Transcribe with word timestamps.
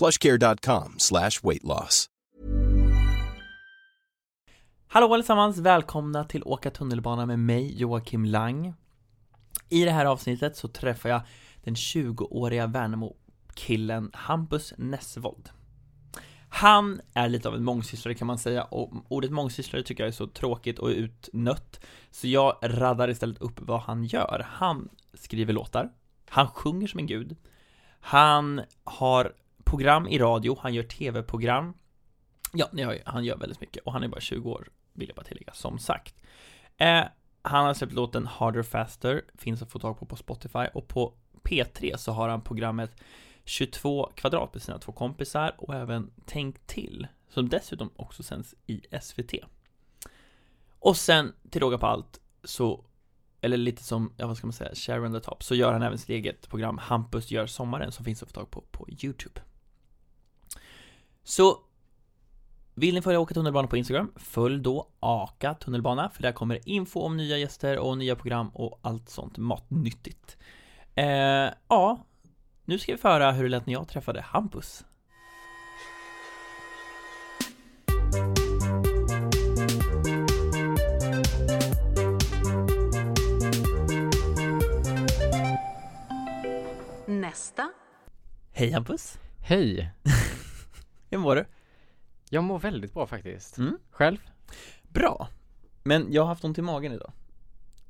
plushcare.com 0.00 0.94
slash 0.98 1.30
weight 1.42 1.64
loss. 1.64 2.06
Hallå 4.88 5.14
allesammans, 5.14 5.58
välkomna 5.58 6.24
till 6.24 6.42
Åka 6.44 6.70
tunnelbana 6.70 7.26
med 7.26 7.38
mig, 7.38 7.80
Joakim 7.80 8.24
Lang. 8.24 8.74
I 9.68 9.84
det 9.84 9.90
här 9.90 10.06
avsnittet 10.06 10.56
så 10.56 10.68
träffar 10.68 11.08
jag 11.08 11.22
den 11.64 11.74
20-åriga 11.74 12.66
Värnamo-killen 12.66 14.10
Hampus 14.12 14.74
Nessvold. 14.78 15.50
Han 16.48 17.00
är 17.14 17.28
lite 17.28 17.48
av 17.48 17.54
en 17.54 17.64
mångsysslare 17.64 18.14
kan 18.14 18.26
man 18.26 18.38
säga 18.38 18.64
och 18.64 18.92
ordet 19.08 19.30
mångsysslare 19.30 19.82
tycker 19.82 20.02
jag 20.02 20.08
är 20.08 20.12
så 20.12 20.26
tråkigt 20.26 20.78
och 20.78 20.88
utnött 20.88 21.80
så 22.10 22.28
jag 22.28 22.56
raddar 22.62 23.10
istället 23.10 23.42
upp 23.42 23.60
vad 23.60 23.80
han 23.80 24.04
gör. 24.04 24.46
Han 24.48 24.88
skriver 25.14 25.52
låtar, 25.52 25.90
han 26.28 26.48
sjunger 26.48 26.86
som 26.86 27.00
en 27.00 27.06
gud, 27.06 27.36
han 28.00 28.60
har 28.84 29.32
program 29.70 30.06
i 30.06 30.18
radio, 30.18 30.58
han 30.60 30.74
gör 30.74 30.82
tv-program, 30.82 31.74
ja, 32.52 32.68
han 33.04 33.24
gör 33.24 33.36
väldigt 33.36 33.60
mycket 33.60 33.84
och 33.84 33.92
han 33.92 34.02
är 34.02 34.08
bara 34.08 34.20
20 34.20 34.50
år, 34.50 34.68
vill 34.92 35.08
jag 35.08 35.16
bara 35.16 35.26
tillägga, 35.26 35.52
som 35.52 35.78
sagt. 35.78 36.14
Eh, 36.76 37.04
han 37.42 37.66
har 37.66 37.74
släppt 37.74 37.92
låten 37.92 38.26
Harder 38.26 38.62
Faster, 38.62 39.22
finns 39.34 39.62
att 39.62 39.70
få 39.70 39.78
tag 39.78 39.98
på 39.98 40.06
på 40.06 40.16
Spotify 40.16 40.66
och 40.74 40.88
på 40.88 41.14
P3 41.42 41.96
så 41.96 42.12
har 42.12 42.28
han 42.28 42.40
programmet 42.40 42.90
22 43.44 44.12
kvadrat 44.14 44.54
med 44.54 44.62
sina 44.62 44.78
två 44.78 44.92
kompisar 44.92 45.54
och 45.58 45.74
även 45.74 46.10
Tänk 46.26 46.66
till, 46.66 47.06
som 47.28 47.48
dessutom 47.48 47.90
också 47.96 48.22
sänds 48.22 48.54
i 48.66 48.82
SVT. 49.02 49.34
Och 50.78 50.96
sen, 50.96 51.32
till 51.50 51.60
råga 51.60 51.78
på 51.78 51.86
allt, 51.86 52.20
så, 52.44 52.84
eller 53.40 53.56
lite 53.56 53.82
som, 53.82 54.12
ja 54.16 54.26
vad 54.26 54.36
ska 54.36 54.46
man 54.46 54.52
säga, 54.52 54.74
Sharon 54.74 55.12
the 55.12 55.20
Top, 55.20 55.42
så 55.42 55.54
gör 55.54 55.72
han 55.72 55.82
även 55.82 55.98
sitt 55.98 56.08
eget 56.08 56.48
program 56.48 56.78
Hampus 56.78 57.30
gör 57.30 57.46
sommaren 57.46 57.92
som 57.92 58.04
finns 58.04 58.22
att 58.22 58.28
få 58.28 58.34
tag 58.34 58.50
på 58.50 58.60
på 58.70 58.88
YouTube. 58.90 59.40
Så, 61.30 61.58
vill 62.74 62.94
ni 62.94 63.02
följa 63.02 63.20
Åka 63.20 63.34
tunnelbana 63.34 63.68
på 63.68 63.76
Instagram, 63.76 64.12
följ 64.16 64.62
då 64.62 64.88
Aka 65.00 65.54
tunnelbana, 65.54 66.10
för 66.10 66.22
där 66.22 66.32
kommer 66.32 66.68
info 66.68 67.00
om 67.00 67.16
nya 67.16 67.38
gäster 67.38 67.78
och 67.78 67.98
nya 67.98 68.16
program 68.16 68.48
och 68.48 68.80
allt 68.82 69.08
sånt 69.08 69.38
matnyttigt. 69.38 70.36
Eh, 70.94 71.06
ja, 71.68 72.06
nu 72.64 72.78
ska 72.78 72.92
vi 72.92 72.98
få 72.98 73.08
höra 73.08 73.32
hur 73.32 73.42
det 73.42 73.48
lät 73.48 73.66
när 73.66 73.72
jag 73.72 73.88
träffade 73.88 74.20
Hampus. 74.20 74.84
Nästa. 87.06 87.70
Hej 88.52 88.72
Hampus! 88.72 89.18
Hej! 89.40 89.92
Hur 91.10 91.18
mår 91.18 91.36
du? 91.36 91.44
Jag 92.28 92.44
mår 92.44 92.58
väldigt 92.58 92.94
bra 92.94 93.06
faktiskt. 93.06 93.58
Mm. 93.58 93.78
Själv? 93.90 94.18
Bra! 94.82 95.28
Men 95.82 96.12
jag 96.12 96.22
har 96.22 96.28
haft 96.28 96.44
ont 96.44 96.58
i 96.58 96.62
magen 96.62 96.92
idag. 96.92 97.12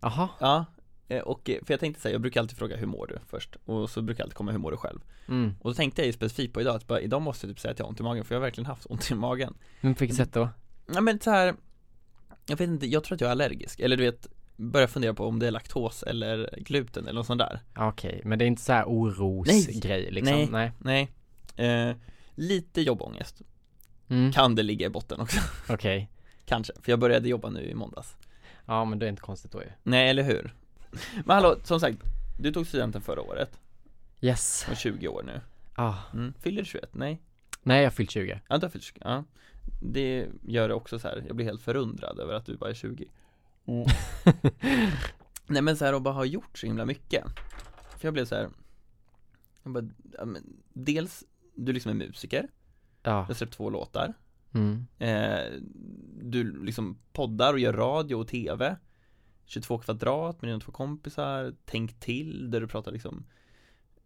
Jaha. 0.01 0.29
Ja, 0.39 0.65
eh, 1.09 1.23
och 1.23 1.51
eh, 1.51 1.65
för 1.65 1.73
jag 1.73 1.81
tänkte 1.81 2.03
säga, 2.03 2.13
jag 2.13 2.21
brukar 2.21 2.41
alltid 2.41 2.59
fråga 2.59 2.77
hur 2.77 2.87
mår 2.87 3.07
du 3.07 3.19
först 3.27 3.57
och 3.65 3.91
så 3.91 4.03
brukar 4.03 4.21
jag 4.21 4.27
alltid 4.27 4.37
komma 4.37 4.53
hur 4.53 4.59
mår 4.59 4.71
du 4.71 4.77
själv 4.77 5.01
Mm. 5.29 5.55
Och 5.61 5.71
då 5.71 5.75
tänkte 5.75 6.03
jag 6.03 6.07
ju 6.07 6.13
specifikt 6.13 6.55
på 6.55 6.61
idag 6.61 6.77
att 6.77 6.87
bara, 6.87 7.01
idag 7.01 7.23
måste 7.23 7.47
jag 7.47 7.57
typ 7.57 7.61
säga 7.61 7.73
att 7.73 7.79
jag 7.79 7.87
har 7.87 7.91
ont 7.91 8.01
i 8.01 8.03
magen 8.03 8.25
för 8.25 8.35
jag 8.35 8.41
har 8.41 8.47
verkligen 8.47 8.67
haft 8.67 8.87
ont 8.91 9.11
i 9.11 9.15
magen 9.15 9.55
Men 9.81 9.95
på 9.95 9.99
vilket 9.99 10.17
sätt 10.17 10.33
då? 10.33 10.49
Ja 10.95 11.01
men 11.01 11.21
så 11.21 11.31
här. 11.31 11.55
Jag 12.47 12.57
vet 12.57 12.69
inte, 12.69 12.87
jag 12.87 13.05
tror 13.05 13.15
att 13.15 13.21
jag 13.21 13.29
är 13.29 13.33
allergisk, 13.33 13.81
eller 13.81 13.97
du 13.97 14.03
vet 14.03 14.27
Börja 14.57 14.89
fundera 14.89 15.15
på 15.15 15.27
om 15.27 15.39
det 15.39 15.47
är 15.47 15.51
laktos 15.51 16.03
eller 16.03 16.51
gluten 16.57 17.05
eller 17.05 17.15
något 17.15 17.27
sånt 17.27 17.39
där 17.39 17.61
Okej, 17.77 18.23
men 18.25 18.39
det 18.39 18.45
är 18.45 18.47
inte 18.47 18.63
så 18.63 18.73
här 18.73 18.85
orosgrej 18.85 20.11
liksom? 20.11 20.49
Nej. 20.51 20.73
Nej 20.79 21.09
eh, 21.57 21.97
Lite 22.41 22.81
jobbångest 22.83 23.43
Mm. 24.09 24.33
Kan 24.33 24.55
det 24.55 24.63
ligga 24.63 24.87
i 24.87 24.91
botten 24.91 25.21
också, 25.21 25.41
Okej. 25.73 26.11
kanske, 26.45 26.73
för 26.83 26.93
jag 26.93 26.99
började 26.99 27.29
jobba 27.29 27.51
nu 27.51 27.61
i 27.71 27.75
måndags 27.75 28.17
Ja 28.67 28.85
men 28.85 28.99
det 28.99 29.07
är 29.07 29.11
inte 29.11 29.23
konstigt 29.23 29.53
då 29.53 29.63
ju. 29.63 29.69
Nej 29.83 30.11
eller 30.11 30.23
hur? 30.23 30.55
Men 31.25 31.35
hallå, 31.37 31.57
som 31.65 31.81
sagt 31.81 31.99
Du 32.39 32.53
tog 32.53 32.67
studenten 32.67 33.01
förra 33.03 33.21
året, 33.23 33.61
Yes. 34.21 34.67
och 34.71 34.77
20 34.77 35.09
år 35.09 35.23
nu 35.23 35.41
Ah. 35.75 35.95
mm. 36.15 36.35
Fyller 36.41 36.63
du 36.63 36.67
21? 36.69 36.89
Nej? 36.95 37.21
Nej 37.63 37.79
jag 37.79 37.87
har 37.87 37.91
fyllt 37.91 38.11
20. 38.11 38.41
Ja, 38.49 38.59
du 38.59 38.65
har 38.67 38.71
fyllt 38.71 38.85
20, 38.85 38.99
ja 39.05 39.25
Det 39.83 40.27
gör 40.43 40.69
det 40.69 40.75
också 40.75 40.99
så 40.99 41.09
här. 41.09 41.25
jag 41.27 41.37
blir 41.37 41.47
helt 41.47 41.63
förundrad 41.63 42.19
över 42.19 42.35
att 42.35 42.47
du 42.47 42.57
bara 42.57 42.71
är 42.71 42.75
20 42.75 43.07
Nej 45.47 45.63
men 45.63 45.77
så 45.77 45.85
här 45.85 45.95
och 45.95 46.03
bara 46.03 46.15
ha 46.15 46.25
gjort 46.25 46.59
så 46.59 46.67
himla 46.67 46.85
mycket 46.87 47.25
För 47.99 48.07
jag 48.07 48.15
blev 48.15 48.25
så 48.25 48.35
här. 48.35 48.49
Jag 49.63 49.73
bara, 49.73 49.85
ja, 50.19 50.25
men, 50.25 50.43
dels, 50.73 51.25
du 51.65 51.73
liksom 51.73 51.91
är 51.91 51.95
musiker, 52.07 52.43
du 53.03 53.11
Ja. 53.11 53.23
har 53.23 53.35
släppt 53.35 53.53
två 53.55 53.71
låtar 53.71 54.15
Mm. 54.53 54.87
eh, 54.99 55.61
Du 56.23 56.65
liksom 56.65 56.99
poddar 57.13 57.53
och 57.53 57.59
gör 57.59 57.73
radio 57.73 58.15
och 58.15 58.29
tv 58.29 58.77
22 59.45 59.79
kvadrat 59.79 60.43
med 60.43 60.49
dina 60.51 60.61
två 60.61 60.73
kompisar, 60.73 61.55
Tänk 61.65 62.01
till, 62.01 62.51
där 62.51 62.61
du 62.61 62.69
pratar 62.69 62.93
liksom 62.93 63.25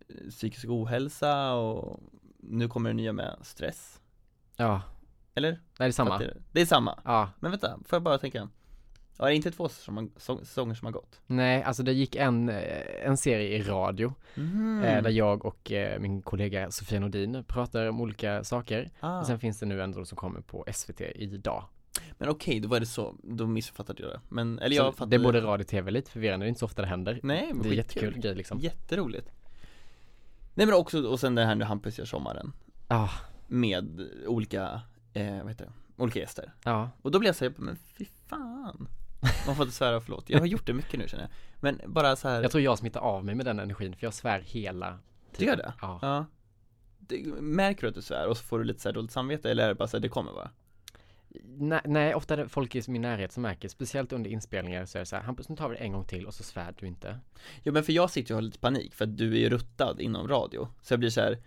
eh, 0.09 0.29
Psykisk 0.31 0.65
ohälsa 0.69 1.53
och 1.55 2.01
nu 2.39 2.69
kommer 2.69 2.91
det 2.91 2.95
nya 2.95 3.13
med 3.13 3.37
stress 3.43 4.01
Ja. 4.57 4.83
Eller? 5.35 5.51
Nej 5.51 5.61
det 5.79 5.85
är 5.85 5.91
samma. 5.91 6.19
Du? 6.19 6.43
Det 6.53 6.61
är 6.61 6.67
samma 6.67 6.99
Ja. 7.05 7.31
Men 7.41 7.51
vänta, 7.51 7.79
får 7.87 7.97
jag 7.97 8.03
bara 8.03 8.19
tänka 8.19 8.49
Ja, 9.19 9.25
det 9.25 9.33
är 9.33 9.37
inte 9.37 9.51
två 9.51 9.69
säsonger 9.69 10.75
som 10.75 10.87
har- 10.87 10.93
gått? 10.93 11.21
Nej, 11.27 11.63
alltså 11.63 11.83
det 11.83 11.93
gick 11.93 12.17
en, 12.17 12.49
eh, 12.49 13.07
en 13.07 13.17
serie 13.17 13.57
i 13.59 13.63
radio 13.63 14.15
Mm. 14.37 15.03
där 15.03 15.11
jag 15.11 15.45
och 15.45 15.73
eh, 15.73 16.01
min 16.01 16.23
kollega 16.23 16.71
Sofia 16.71 17.01
Nordin 17.01 17.45
pratar 17.49 17.87
om 17.87 18.01
olika 18.01 18.45
saker. 18.45 18.91
ah. 19.01 19.21
Och 19.21 19.27
sen 19.27 19.39
finns 19.39 19.59
det 19.61 19.67
nu 19.67 19.83
en 19.83 20.07
som 20.07 20.17
kommer 20.17 20.41
på 20.41 20.65
SVT 20.73 21.01
idag. 21.15 21.65
Men 22.19 22.29
okej, 22.29 22.61
då 22.61 22.69
var 22.69 22.81
det 22.81 22.87
så, 22.87 23.15
då 23.23 23.47
missuppfattade 23.47 24.03
jag 24.03 24.13
det 24.13 24.21
Men, 24.29 24.59
eller 24.59 24.77
Så 24.77 24.83
jag 24.83 24.95
fattade 24.95 25.11
det 25.17 25.23
är 25.23 25.25
både 25.25 25.41
radio 25.41 25.63
och 25.65 25.69
tv, 25.69 25.91
lite 25.91 26.11
förvirrande, 26.11 26.45
det 26.45 26.47
är 26.47 26.49
inte 26.49 26.59
så 26.61 26.67
ofta 26.67 26.83
det 26.83 26.89
händer. 26.89 27.21
Nej, 27.23 27.51
men 27.55 27.63
det 27.63 27.69
är 27.69 27.73
jättekul 27.73 28.19
grej 28.19 28.35
liksom. 28.35 28.59
Jätteroligt 28.59 29.31
Nej 30.55 30.67
men 30.67 30.75
också, 30.75 31.03
och 31.07 31.21
sen 31.21 31.35
det 31.35 31.45
här 31.45 31.55
nu 31.55 31.65
Hampus 31.65 31.99
gör 31.99 32.05
sommaren 32.05 32.53
Ja, 32.89 33.11
Med 33.47 34.09
olika, 34.27 34.81
eh, 35.13 35.39
vad 35.39 35.49
heter 35.49 35.65
det, 35.65 36.03
olika 36.03 36.21
gäster 36.21 36.53
ja. 36.65 36.91
Och 37.03 37.11
då 37.11 37.19
blev 37.19 37.29
jag 37.29 37.37
såhär, 37.37 37.53
men 37.57 37.77
fy 37.77 38.05
fan 38.27 38.89
Man 39.47 39.57
får 39.57 39.65
inte 39.65 39.77
svära, 39.77 40.01
förlåt 40.01 40.31
Jag 40.31 40.39
har 40.39 40.47
gjort 40.47 40.67
det 40.67 40.73
mycket 40.73 40.99
nu 41.01 41.09
känner 41.09 41.25
jag 41.25 41.31
Men 41.61 41.81
bara 41.87 42.17
så 42.17 42.29
här. 42.29 42.43
Jag 42.43 42.51
tror 42.51 42.63
jag 42.63 42.79
smittar 42.79 43.01
av 43.01 43.25
mig 43.25 43.35
med 43.35 43.47
den 43.47 43.59
energin 43.59 43.97
för 43.97 44.07
jag 44.07 44.15
svär 44.15 44.41
hela 44.41 44.99
du 45.39 45.45
gör 45.45 45.57
det? 45.57 45.73
Ja. 45.81 45.99
ja. 46.03 46.27
Det, 46.99 47.25
märker 47.41 47.83
du 47.83 47.89
att 47.89 47.95
du 47.95 48.03
svär 48.03 48.27
och 48.27 48.37
så 48.37 48.45
får 48.45 48.59
du 48.59 48.65
lite 48.65 48.81
så 48.81 48.89
här 48.89 48.95
dåligt 48.95 49.13
samvete 49.13 49.51
eller 49.51 49.65
är 49.65 49.69
det 49.69 49.75
bara 49.75 49.89
så 49.89 49.97
här, 49.97 50.03
det 50.03 50.09
kommer 50.09 50.33
bara? 50.33 50.51
Nej, 51.45 51.81
nej, 51.85 52.15
ofta 52.15 52.35
är 52.35 52.39
det 52.39 52.49
folk 52.49 52.75
i 52.75 52.83
min 52.87 53.03
närhet 53.03 53.33
som 53.33 53.43
märker, 53.43 53.69
speciellt 53.69 54.13
under 54.13 54.31
inspelningar 54.31 54.87
så 54.87 54.99
är 54.99 55.01
det 55.01 55.07
så 55.07 55.17
här, 55.17 55.23
Hampus 55.23 55.49
nu 55.49 55.57
tar 55.57 55.69
vi 55.69 55.77
det 55.77 55.81
en 55.81 55.93
gång 55.93 56.05
till 56.05 56.27
och 56.27 56.35
så 56.35 56.43
svär 56.43 56.75
du 56.81 56.87
inte. 56.87 57.19
Ja 57.63 57.73
men 57.73 57.85
för 57.85 57.93
jag 57.93 58.11
sitter 58.11 58.31
ju 58.31 58.35
och 58.35 58.37
har 58.37 58.43
lite 58.43 58.59
panik 58.59 58.95
för 58.95 59.05
att 59.05 59.17
du 59.17 59.33
är 59.33 59.39
ju 59.39 59.51
ruttad 59.51 60.01
inom 60.01 60.29
radio 60.29 60.69
Så 60.83 60.93
jag 60.93 61.01
blir 61.01 61.11
så 61.11 61.21
här. 61.21 61.39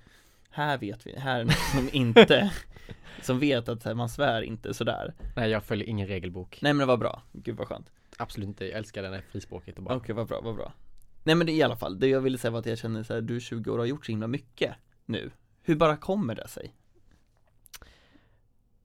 Här 0.50 0.78
vet 0.78 1.08
vi, 1.08 1.20
här 1.20 1.40
är 1.40 1.44
någon 1.44 1.54
som 1.54 1.90
inte 1.92 2.52
Som 3.22 3.40
vet 3.40 3.70
att 3.70 3.84
här, 3.84 3.94
man 3.94 4.10
svär 4.10 4.42
inte 4.42 4.74
sådär 4.74 5.14
Nej, 5.36 5.50
jag 5.50 5.64
följer 5.64 5.88
ingen 5.88 6.08
regelbok. 6.08 6.60
Nej 6.62 6.74
men 6.74 6.80
det 6.80 6.86
var 6.86 6.98
bra, 6.98 7.24
gud 7.32 7.58
vad 7.58 7.68
skönt 7.68 7.92
Absolut 8.18 8.48
inte, 8.48 8.66
jag 8.66 8.78
älskar 8.78 9.04
den 9.04 9.14
här 9.14 9.24
frispråket 9.32 9.78
och 9.78 9.84
bara. 9.84 9.96
Okej 9.96 10.16
vad 10.16 10.28
bra, 10.28 10.42
vad 10.42 10.56
bra 10.56 10.74
Nej 11.24 11.36
men 11.36 11.48
det 11.48 11.54
i 11.54 11.64
alla 11.64 11.76
fall, 11.76 12.00
det 12.00 12.08
jag 12.08 12.22
ville 12.22 12.38
säga 12.38 12.52
var 12.52 12.60
att 12.60 12.66
jag 12.66 12.78
känner 12.78 13.04
så 13.04 13.14
här, 13.14 13.22
du 13.22 13.36
är 13.36 13.40
20 13.40 13.72
år 13.72 13.74
och 13.74 13.80
har 13.80 13.86
gjort 13.86 14.06
så 14.06 14.12
himla 14.12 14.28
mycket 14.28 14.76
nu 15.06 15.32
Hur 15.62 15.76
bara 15.76 15.98
kommer 15.98 16.36
det 16.36 16.48
sig? 16.48 16.74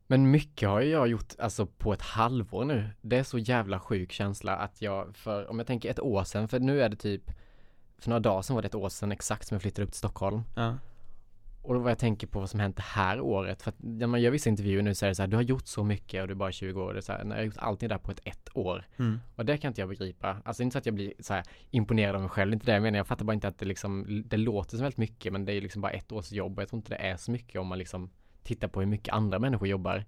Men 0.06 0.31
mycket 0.31 0.69
har 0.69 0.81
jag 0.81 1.08
gjort 1.08 1.35
alltså 1.38 1.67
på 1.67 1.93
ett 1.93 2.02
halvår 2.02 2.64
nu. 2.64 2.88
Det 3.00 3.19
är 3.19 3.23
så 3.23 3.38
jävla 3.38 3.81
sjuk 3.81 4.12
känsla 4.12 4.56
att 4.56 4.82
jag 4.82 5.17
för, 5.17 5.50
om 5.50 5.58
jag 5.58 5.67
tänker 5.67 5.90
ett 5.90 6.00
år 6.00 6.25
sedan, 6.25 6.49
för 6.49 6.61
nu 6.61 6.82
är 6.82 6.88
det 6.88 6.96
typ 6.96 7.23
för 7.99 8.11
några 8.11 8.20
dagar 8.20 8.43
sedan 8.43 8.55
var 8.55 8.62
det 8.62 8.67
ett 8.67 8.75
år 8.75 8.88
sedan 8.88 9.12
exakt 9.12 9.49
som 9.49 9.55
jag 9.55 9.62
flyttade 9.62 9.85
upp 9.85 9.90
till 9.90 9.99
Stockholm. 9.99 10.43
Ja. 10.56 10.78
Och 11.62 11.75
då 11.75 11.81
vad 11.81 11.91
jag 11.91 11.99
tänker 11.99 12.26
på 12.26 12.41
vad 12.41 12.50
som 12.50 12.61
hänt 12.61 12.76
det 12.76 12.82
här 12.82 13.20
året. 13.20 13.62
För 13.62 13.69
att 13.70 13.76
när 13.79 14.06
man 14.06 14.20
gör 14.20 14.31
vissa 14.31 14.50
intervjuer 14.50 14.82
nu 14.82 14.94
så 14.94 15.05
är 15.05 15.09
det 15.09 15.14
så 15.14 15.23
här, 15.23 15.26
du 15.29 15.37
har 15.37 15.43
gjort 15.43 15.67
så 15.67 15.85
mycket 15.85 16.23
och 16.23 16.29
du 16.29 16.32
är 16.32 16.37
bara 16.37 16.53
20 16.53 16.82
år. 16.82 16.93
Det 16.93 16.99
är 16.99 17.00
så 17.00 17.12
här, 17.12 17.25
jag 17.25 17.37
har 17.37 17.43
gjort 17.43 17.56
allting 17.59 17.88
där 17.88 17.99
på 17.99 18.11
ett 18.11 18.20
ett 18.25 18.49
år. 18.55 18.87
Mm. 18.99 19.20
Och 19.37 19.44
det 19.44 19.56
kan 19.59 19.69
inte 19.69 19.81
jag 19.81 19.88
begripa. 19.88 20.37
Alltså 20.44 20.62
inte 20.62 20.73
så 20.73 20.79
att 20.79 20.87
jag 20.87 20.94
blir 20.94 21.12
så 21.19 21.35
här 21.35 21.44
imponerad 21.70 22.14
av 22.14 22.20
mig 22.20 22.31
själv, 22.31 22.53
inte 22.53 22.67
det 22.67 22.73
jag 22.73 22.82
menar. 22.82 22.97
Jag 22.97 23.06
fattar 23.06 23.25
bara 23.25 23.35
inte 23.35 23.49
att 23.49 23.59
det 23.59 23.67
liksom, 23.67 24.23
det 24.26 24.37
låter 24.37 24.70
som 24.70 24.82
väldigt 24.82 24.99
mycket 24.99 25.32
men 25.32 25.44
det 25.44 25.53
är 25.53 25.61
liksom 25.61 25.82
bara 25.82 25.93
ett 25.93 26.12
års 26.12 26.32
jobb 26.32 26.59
och 26.59 26.62
jag 26.62 26.69
tror 26.69 26.79
inte 26.79 26.91
det 26.91 27.03
är 27.03 27.17
så 27.17 27.31
mycket 27.31 27.61
om 27.61 27.67
man 27.67 27.79
liksom 27.79 28.11
tittar 28.43 28.69
på 28.69 28.81
hur 28.81 28.87
mycket 28.87 29.14
andra 29.14 29.38
människor 29.38 29.69
jobbar. 29.69 30.05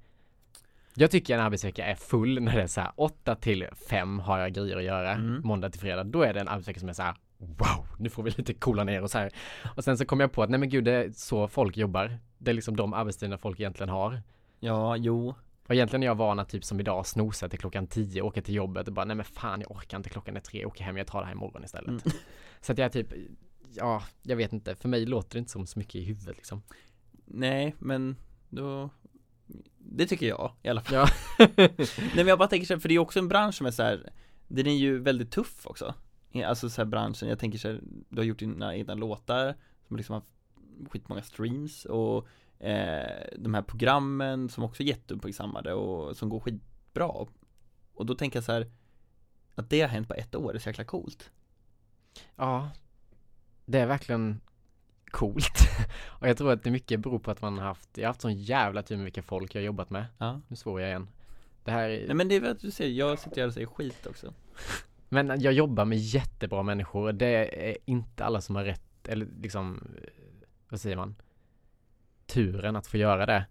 Jag 0.95 1.11
tycker 1.11 1.35
en 1.35 1.41
arbetsvecka 1.41 1.85
är 1.85 1.95
full 1.95 2.43
när 2.43 2.57
det 2.57 2.63
är 2.63 2.67
så 2.67 2.81
här 2.81 2.93
8 2.97 3.35
till 3.35 3.67
5 3.89 4.19
har 4.19 4.39
jag 4.39 4.53
grejer 4.53 4.77
att 4.77 4.85
göra, 4.85 5.11
Mm. 5.13 5.41
måndag 5.45 5.71
till 5.71 5.81
fredag. 5.81 6.05
Då 6.05 6.23
är 6.23 6.35
det 6.35 6.41
en 6.41 6.49
arbetsvecka 6.49 6.81
som 6.81 6.89
är 6.89 6.93
så 6.93 7.03
här 7.03 7.15
wow, 7.47 7.87
nu 7.99 8.11
får 8.11 8.23
vi 8.23 8.31
lite 8.31 8.55
coola 8.55 8.85
ner 8.85 9.03
oss 9.03 9.15
här. 9.15 9.31
Och 9.77 9.85
sen 9.85 9.99
så 9.99 10.05
kom 10.05 10.21
jag 10.21 10.33
på 10.33 10.43
att 10.43 10.51
nej 10.51 10.61
men 10.61 10.69
gud, 10.69 10.85
det 10.85 10.93
är 10.93 11.11
så 11.11 11.49
folk 11.49 11.77
jobbar. 11.77 12.19
Det 12.39 12.51
är 12.51 12.55
liksom 12.55 12.77
de 12.77 12.95
arbetstiderna 12.95 13.39
folk 13.39 13.61
egentligen 13.61 13.89
har. 13.89 14.23
Ja, 14.61 14.97
jo. 14.97 15.35
Och 15.67 15.75
egentligen 15.75 16.03
är 16.03 16.07
jag 16.07 16.15
van 16.15 16.39
att 16.39 16.49
typ 16.49 16.65
som 16.65 16.81
idag 16.81 17.07
snosa 17.07 17.49
till 17.49 17.59
klockan 17.59 17.87
10, 17.87 18.23
åka 18.23 18.43
till 18.43 18.55
jobbet 18.55 18.89
och 18.89 18.95
bara 18.95 19.05
nej 19.05 19.17
men 19.17 19.25
fan 19.25 19.61
jag 19.61 19.71
orkar 19.71 19.97
inte 19.97 20.09
klockan 20.11 20.37
är 20.37 20.41
tre, 20.41 20.61
jag 20.61 20.69
åker 20.69 20.85
hem, 20.85 20.97
jag 20.97 21.07
tar 21.07 21.21
det 21.21 21.27
här 21.27 21.33
imorgon 21.33 21.65
istället. 21.65 21.89
Mm. 21.89 22.17
Så 22.61 22.73
att 22.73 22.79
jag 22.79 22.93
typ, 22.93 23.13
ja, 23.75 24.03
jag 24.23 24.37
vet 24.37 24.53
inte, 24.53 24.75
för 24.75 24.89
mig 24.89 25.07
låter 25.07 25.33
det 25.33 25.39
inte 25.39 25.51
som 25.51 25.67
så 25.67 25.79
mycket 25.79 25.95
i 25.95 26.05
huvudet 26.05 26.37
liksom. 26.37 26.63
Nej, 27.25 27.75
men 27.79 28.17
då 28.51 28.91
Det 29.79 30.07
tycker 30.07 30.27
jag 30.27 30.53
i 30.63 30.69
alla 30.69 30.81
fall 30.81 30.95
Ja. 30.95 31.09
Nej 31.57 32.15
men 32.15 32.27
jag 32.27 32.39
bara 32.39 32.49
tänker 32.49 32.67
så 32.67 32.75
här, 32.75 32.81
för 32.81 32.89
det 32.89 32.95
är 32.95 32.99
också 32.99 33.19
en 33.19 33.29
bransch 33.29 33.55
som 33.55 33.67
är 33.67 33.71
så 33.71 33.83
här, 33.83 34.13
Den 34.49 34.67
är 34.67 34.77
ju 34.77 34.99
väldigt 34.99 35.31
tuff 35.31 35.67
också 35.67 35.95
Alltså 36.43 36.71
så 36.71 36.81
här 36.81 36.87
branschen, 36.87 37.29
jag 37.29 37.39
tänker 37.39 37.59
så 37.59 37.69
här, 37.69 37.81
Du 38.09 38.17
har 38.17 38.25
gjort 38.25 38.39
dina 38.39 38.77
egna 38.77 38.95
låtar 38.95 39.55
Som 39.89 39.97
liksom 39.97 40.15
har 40.15 40.23
skitmånga 40.91 41.23
streams 41.23 41.85
och 41.85 42.29
eh, 42.59 43.27
De 43.39 43.55
här 43.55 43.63
programmen 43.63 44.49
som 44.49 44.65
också 44.65 44.83
är 44.83 44.87
jätteuppmärksammade 44.87 45.73
och 45.73 46.17
som 46.17 46.29
går 46.29 46.41
skitbra 46.41 47.09
Och 47.95 48.07
då 48.07 48.15
tänker 48.15 48.37
jag 48.37 48.45
så 48.45 48.53
här 48.53 48.71
Att 49.55 49.71
det 49.71 49.81
har 49.81 49.89
hänt 49.89 50.09
på 50.09 50.15
ett 50.15 50.35
år 50.35 50.55
är 50.55 50.59
så 50.59 50.69
jäkla 50.69 50.85
coolt 50.85 51.31
Ja, 52.37 52.71
det 53.67 53.79
är 53.79 53.87
verkligen 53.87 54.41
coolt. 55.15 55.59
och 56.07 56.29
jag 56.29 56.37
tror 56.37 56.53
att 56.53 56.63
det 56.63 56.71
mycket 56.71 57.01
beror 57.01 57.19
på 57.19 57.31
att 57.31 57.43
man 57.43 57.59
har 57.59 57.65
haft, 57.65 57.89
jag 57.95 58.05
har 58.05 58.09
haft 58.09 58.21
sån 58.21 58.35
jävla 58.35 58.83
tur 58.83 58.97
med 58.97 59.05
vilka 59.05 59.23
folk 59.23 59.55
jag 59.55 59.61
har 59.61 59.67
jobbat 59.67 59.91
med. 59.91 60.07
Ja 60.19 60.41
Nu 60.49 60.57
svor 60.57 60.81
jag 60.81 60.91
igen. 60.91 61.09
Det 61.65 61.71
här 61.71 61.89
är, 61.89 62.07
Nej 62.07 62.15
men 62.15 62.29
det 62.29 62.35
är 62.35 62.41
väl 62.41 62.51
att 62.51 62.61
du 62.61 62.71
ser, 62.71 62.89
jag 62.89 63.19
sitter 63.19 63.41
här 63.41 63.49
och 63.49 63.55
säger 63.55 63.67
skit 63.67 64.07
också 64.07 64.35
Men 65.15 65.41
jag 65.41 65.53
jobbar 65.53 65.85
med 65.85 65.99
jättebra 65.99 66.63
människor. 66.63 67.13
Det 67.13 67.69
är 67.71 67.77
inte 67.85 68.25
alla 68.25 68.41
som 68.41 68.57
har 68.57 68.65
rätt, 68.65 69.09
eller 69.09 69.27
liksom, 69.41 69.81
eh, 70.03 70.09
vad 70.69 70.81
säger 70.81 70.97
man? 70.97 71.15
Turen 72.27 72.77
att 72.77 72.87
få 72.87 72.97
göra 72.97 73.27
det. 73.27 73.47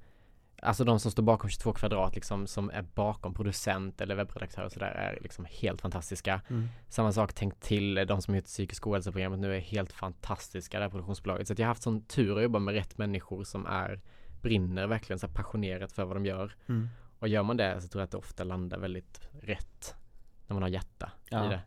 Alltså 0.61 0.83
de 0.83 0.99
som 0.99 1.11
står 1.11 1.23
bakom 1.23 1.49
22 1.49 1.73
kvadrat 1.73 2.15
liksom, 2.15 2.47
som 2.47 2.69
är 2.69 2.81
bakom 2.81 3.33
producent 3.33 4.01
eller 4.01 4.15
webbredaktör 4.15 4.63
och 4.63 4.71
sådär 4.71 4.91
är 4.91 5.19
liksom 5.21 5.45
helt 5.49 5.81
fantastiska. 5.81 6.41
mm. 6.49 6.67
Samma 6.89 7.11
sak 7.11 7.33
tänkt 7.33 7.61
till, 7.61 7.95
de 8.07 8.21
som 8.21 8.35
gjort 8.35 8.45
psykisk 8.45 8.87
ohälsa-programmet 8.87 9.39
nu 9.39 9.55
är 9.55 9.59
helt 9.59 9.91
fantastiska 9.91 10.77
det 10.79 10.85
här 10.85 10.89
produktionsbolaget. 10.89 11.47
Så 11.47 11.53
jag 11.57 11.65
har 11.65 11.67
haft 11.67 11.83
sån 11.83 12.05
tur 12.05 12.37
att 12.37 12.43
jobba 12.43 12.59
med 12.59 12.73
rätt 12.73 12.97
människor 12.97 13.43
som 13.43 13.65
är, 13.65 14.01
brinner 14.41 14.87
verkligen 14.87 15.19
så 15.19 15.27
passionerat 15.27 15.91
för 15.91 16.05
vad 16.05 16.15
de 16.15 16.25
gör. 16.25 16.55
Mm. 16.69 16.89
Och 17.19 17.27
gör 17.27 17.43
man 17.43 17.57
det 17.57 17.81
så 17.81 17.87
tror 17.87 18.01
jag 18.01 18.05
att 18.05 18.11
det 18.11 18.17
ofta 18.17 18.43
landar 18.43 18.77
väldigt 18.77 19.29
rätt 19.41 19.95
när 20.47 20.53
man 20.53 20.63
har 20.63 20.69
hjärta 20.69 21.11
Ja. 21.29 21.45
i 21.45 21.49
det. 21.49 21.61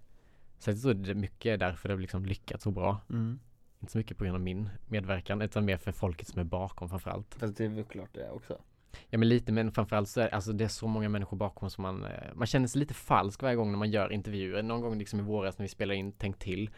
Så 0.59 0.71
jag 0.71 0.83
tror 0.83 0.95
det 0.95 1.11
är 1.11 1.15
mycket 1.15 1.61
därför 1.61 1.89
det 1.89 1.95
har 1.95 2.01
liksom 2.01 2.27
lyckats 2.27 2.65
så 2.65 2.71
bra. 2.71 3.01
Mm. 3.11 3.39
Inte 3.81 3.93
så 3.93 3.99
mycket 3.99 4.17
på 4.19 4.25
grund 4.25 4.35
av 4.35 4.41
min 4.41 4.71
medverkan 4.87 5.43
utan 5.43 5.65
mer 5.65 5.77
för 5.77 5.93
folket 5.93 6.29
som 6.29 6.41
är 6.41 6.45
bakom 6.45 6.89
framförallt. 6.89 7.35
Fast 7.35 7.57
det 7.57 7.65
är 7.65 7.69
väl 7.69 7.85
klart 7.85 8.11
det 8.13 8.31
också 8.31 8.59
Ja 9.09 9.19
men 9.19 9.29
lite 9.29 9.53
men 9.53 9.73
framförallt 9.73 10.09
så 10.09 10.21
är 10.21 10.35
alltså 10.35 10.53
det 10.53 10.65
är 10.65 10.69
så 10.69 10.87
många 10.87 11.09
människor 11.09 11.37
bakom 11.37 11.71
som 11.71 11.83
man 11.83 12.05
eh, 12.05 12.35
Man 12.35 12.47
känner 12.47 12.69
sig 12.69 12.79
lite 12.79 12.95
falsk 12.95 13.43
varje 13.43 13.57
gång 13.57 13.71
när 13.71 13.79
man 13.79 13.91
gör 13.91 14.13
intervjuer. 14.13 14.63
Någon 14.63 14.81
gång 14.81 14.99
liksom 14.99 15.21
i 15.21 15.23
våras 15.23 15.59
när 15.59 15.65
vi 15.65 15.69
spelade 15.69 15.99
in 15.99 16.13
Tänk 16.13 16.39
till 16.39 16.71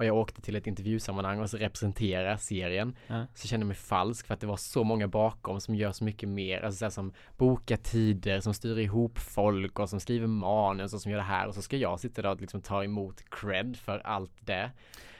och 0.00 0.06
jag 0.06 0.16
åkte 0.16 0.42
till 0.42 0.56
ett 0.56 0.66
intervjusammanhang 0.66 1.40
och 1.40 1.50
så 1.50 1.56
representerar 1.56 2.36
serien. 2.36 2.96
Ja. 3.06 3.26
Så 3.34 3.48
kände 3.48 3.64
jag 3.64 3.68
mig 3.68 3.76
falsk 3.76 4.26
för 4.26 4.34
att 4.34 4.40
det 4.40 4.46
var 4.46 4.56
så 4.56 4.84
många 4.84 5.08
bakom 5.08 5.60
som 5.60 5.74
gör 5.74 5.92
så 5.92 6.04
mycket 6.04 6.28
mer. 6.28 6.60
Alltså 6.60 6.78
så 6.78 6.84
här 6.84 6.90
som 6.90 7.12
bokar 7.36 7.76
tider, 7.76 8.40
som 8.40 8.54
styr 8.54 8.78
ihop 8.78 9.18
folk 9.18 9.78
och 9.78 9.88
som 9.88 10.00
skriver 10.00 10.26
manus 10.26 10.94
och 10.94 11.00
som 11.00 11.10
gör 11.10 11.18
det 11.18 11.24
här. 11.24 11.46
Och 11.46 11.54
så 11.54 11.62
ska 11.62 11.76
jag 11.76 12.00
sitta 12.00 12.22
där 12.22 12.30
och 12.30 12.40
liksom 12.40 12.62
ta 12.62 12.84
emot 12.84 13.30
cred 13.30 13.76
för 13.76 13.98
allt 13.98 14.32
det. 14.40 14.70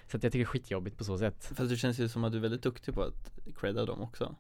Så 0.07 0.17
att 0.17 0.23
jag 0.23 0.33
tycker 0.33 0.45
det 0.45 0.45
är 0.45 0.53
skitjobbigt 0.53 0.99
på 0.99 1.05
så 1.05 1.19
sätt. 1.19 1.53
Fast 1.57 1.71
det 1.71 1.77
känns 1.77 1.99
ju 1.99 2.09
som 2.09 2.25
att 2.25 2.33
du 2.33 2.39
är 2.39 2.43
väldigt 2.43 2.63
duktig 2.63 2.95
på 2.95 3.03
att 3.03 3.33
credda 3.57 3.85
dem 3.85 4.01
också. 4.01 4.35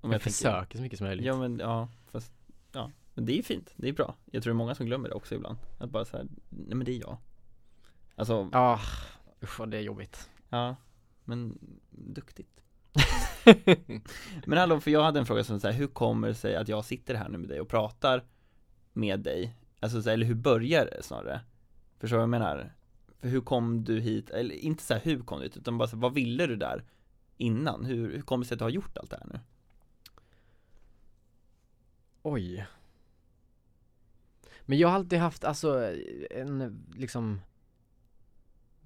Om 0.00 0.12
Jag 0.12 0.22
försöker 0.22 0.76
så 0.76 0.82
mycket 0.82 0.98
som 0.98 1.06
möjligt. 1.06 1.26
Ja 1.26 1.36
men 1.36 1.58
ja, 1.58 1.88
fast 2.10 2.32
Ja, 2.72 2.90
men 3.14 3.24
det 3.24 3.38
är 3.38 3.42
fint, 3.42 3.72
det 3.76 3.88
är 3.88 3.92
bra. 3.92 4.14
Jag 4.30 4.42
tror 4.42 4.52
det 4.52 4.56
är 4.56 4.58
många 4.58 4.74
som 4.74 4.86
glömmer 4.86 5.08
det 5.08 5.14
också 5.14 5.34
ibland. 5.34 5.58
Att 5.78 5.90
bara 5.90 6.04
säga, 6.04 6.24
nej 6.48 6.74
men 6.74 6.84
det 6.84 6.92
är 6.92 7.00
jag. 7.00 7.18
Alltså, 8.16 8.48
Ja, 8.52 8.80
usch 9.42 9.58
vad 9.58 9.70
det 9.70 9.76
är 9.76 9.82
jobbigt 9.82 10.30
men 11.24 11.58
duktigt 11.90 12.56
Men 14.46 14.58
hallå, 14.58 14.80
för 14.80 14.90
jag 14.90 15.02
hade 15.02 15.18
en 15.18 15.26
fråga 15.26 15.44
som 15.44 15.60
så 15.60 15.66
här, 15.66 15.74
hur 15.74 15.86
kommer 15.86 16.28
det 16.28 16.34
sig 16.34 16.56
att 16.56 16.68
jag 16.68 16.84
sitter 16.84 17.14
här 17.14 17.28
nu 17.28 17.38
med 17.38 17.48
dig 17.48 17.60
och 17.60 17.68
pratar 17.68 18.24
med 18.92 19.20
dig? 19.20 19.56
Alltså 19.80 20.02
så 20.02 20.08
här, 20.08 20.14
eller 20.14 20.26
hur 20.26 20.34
börjar 20.34 20.86
det 20.86 21.02
snarare? 21.02 21.40
Förstår 21.98 22.16
du 22.16 22.18
vad 22.18 22.22
jag 22.22 22.28
menar? 22.28 22.74
För 23.20 23.28
hur 23.28 23.40
kom 23.40 23.84
du 23.84 24.00
hit, 24.00 24.30
eller 24.30 24.54
inte 24.54 24.82
så 24.82 24.94
här, 24.94 25.00
hur 25.00 25.20
kom 25.20 25.38
du 25.38 25.44
hit, 25.44 25.56
utan 25.56 25.78
bara 25.78 25.88
så 25.88 25.96
här, 25.96 26.02
vad 26.02 26.14
ville 26.14 26.46
du 26.46 26.56
där 26.56 26.84
innan? 27.36 27.84
Hur, 27.84 28.12
hur 28.12 28.22
kommer 28.22 28.44
det 28.44 28.48
sig 28.48 28.54
att 28.54 28.58
du 28.58 28.64
har 28.64 28.70
gjort 28.70 28.98
allt 28.98 29.10
det 29.10 29.16
här 29.16 29.26
nu? 29.32 29.40
Oj 32.22 32.66
Men 34.62 34.78
jag 34.78 34.88
har 34.88 34.94
alltid 34.94 35.18
haft 35.18 35.44
alltså 35.44 35.94
en 36.30 36.84
liksom 36.94 37.40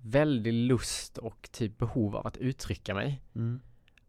väldig 0.03 0.53
lust 0.53 1.19
och 1.19 1.49
typ 1.53 1.79
behov 1.79 2.17
av 2.17 2.27
att 2.27 2.37
uttrycka 2.37 2.95
mig 2.95 3.23
Mm. 3.35 3.61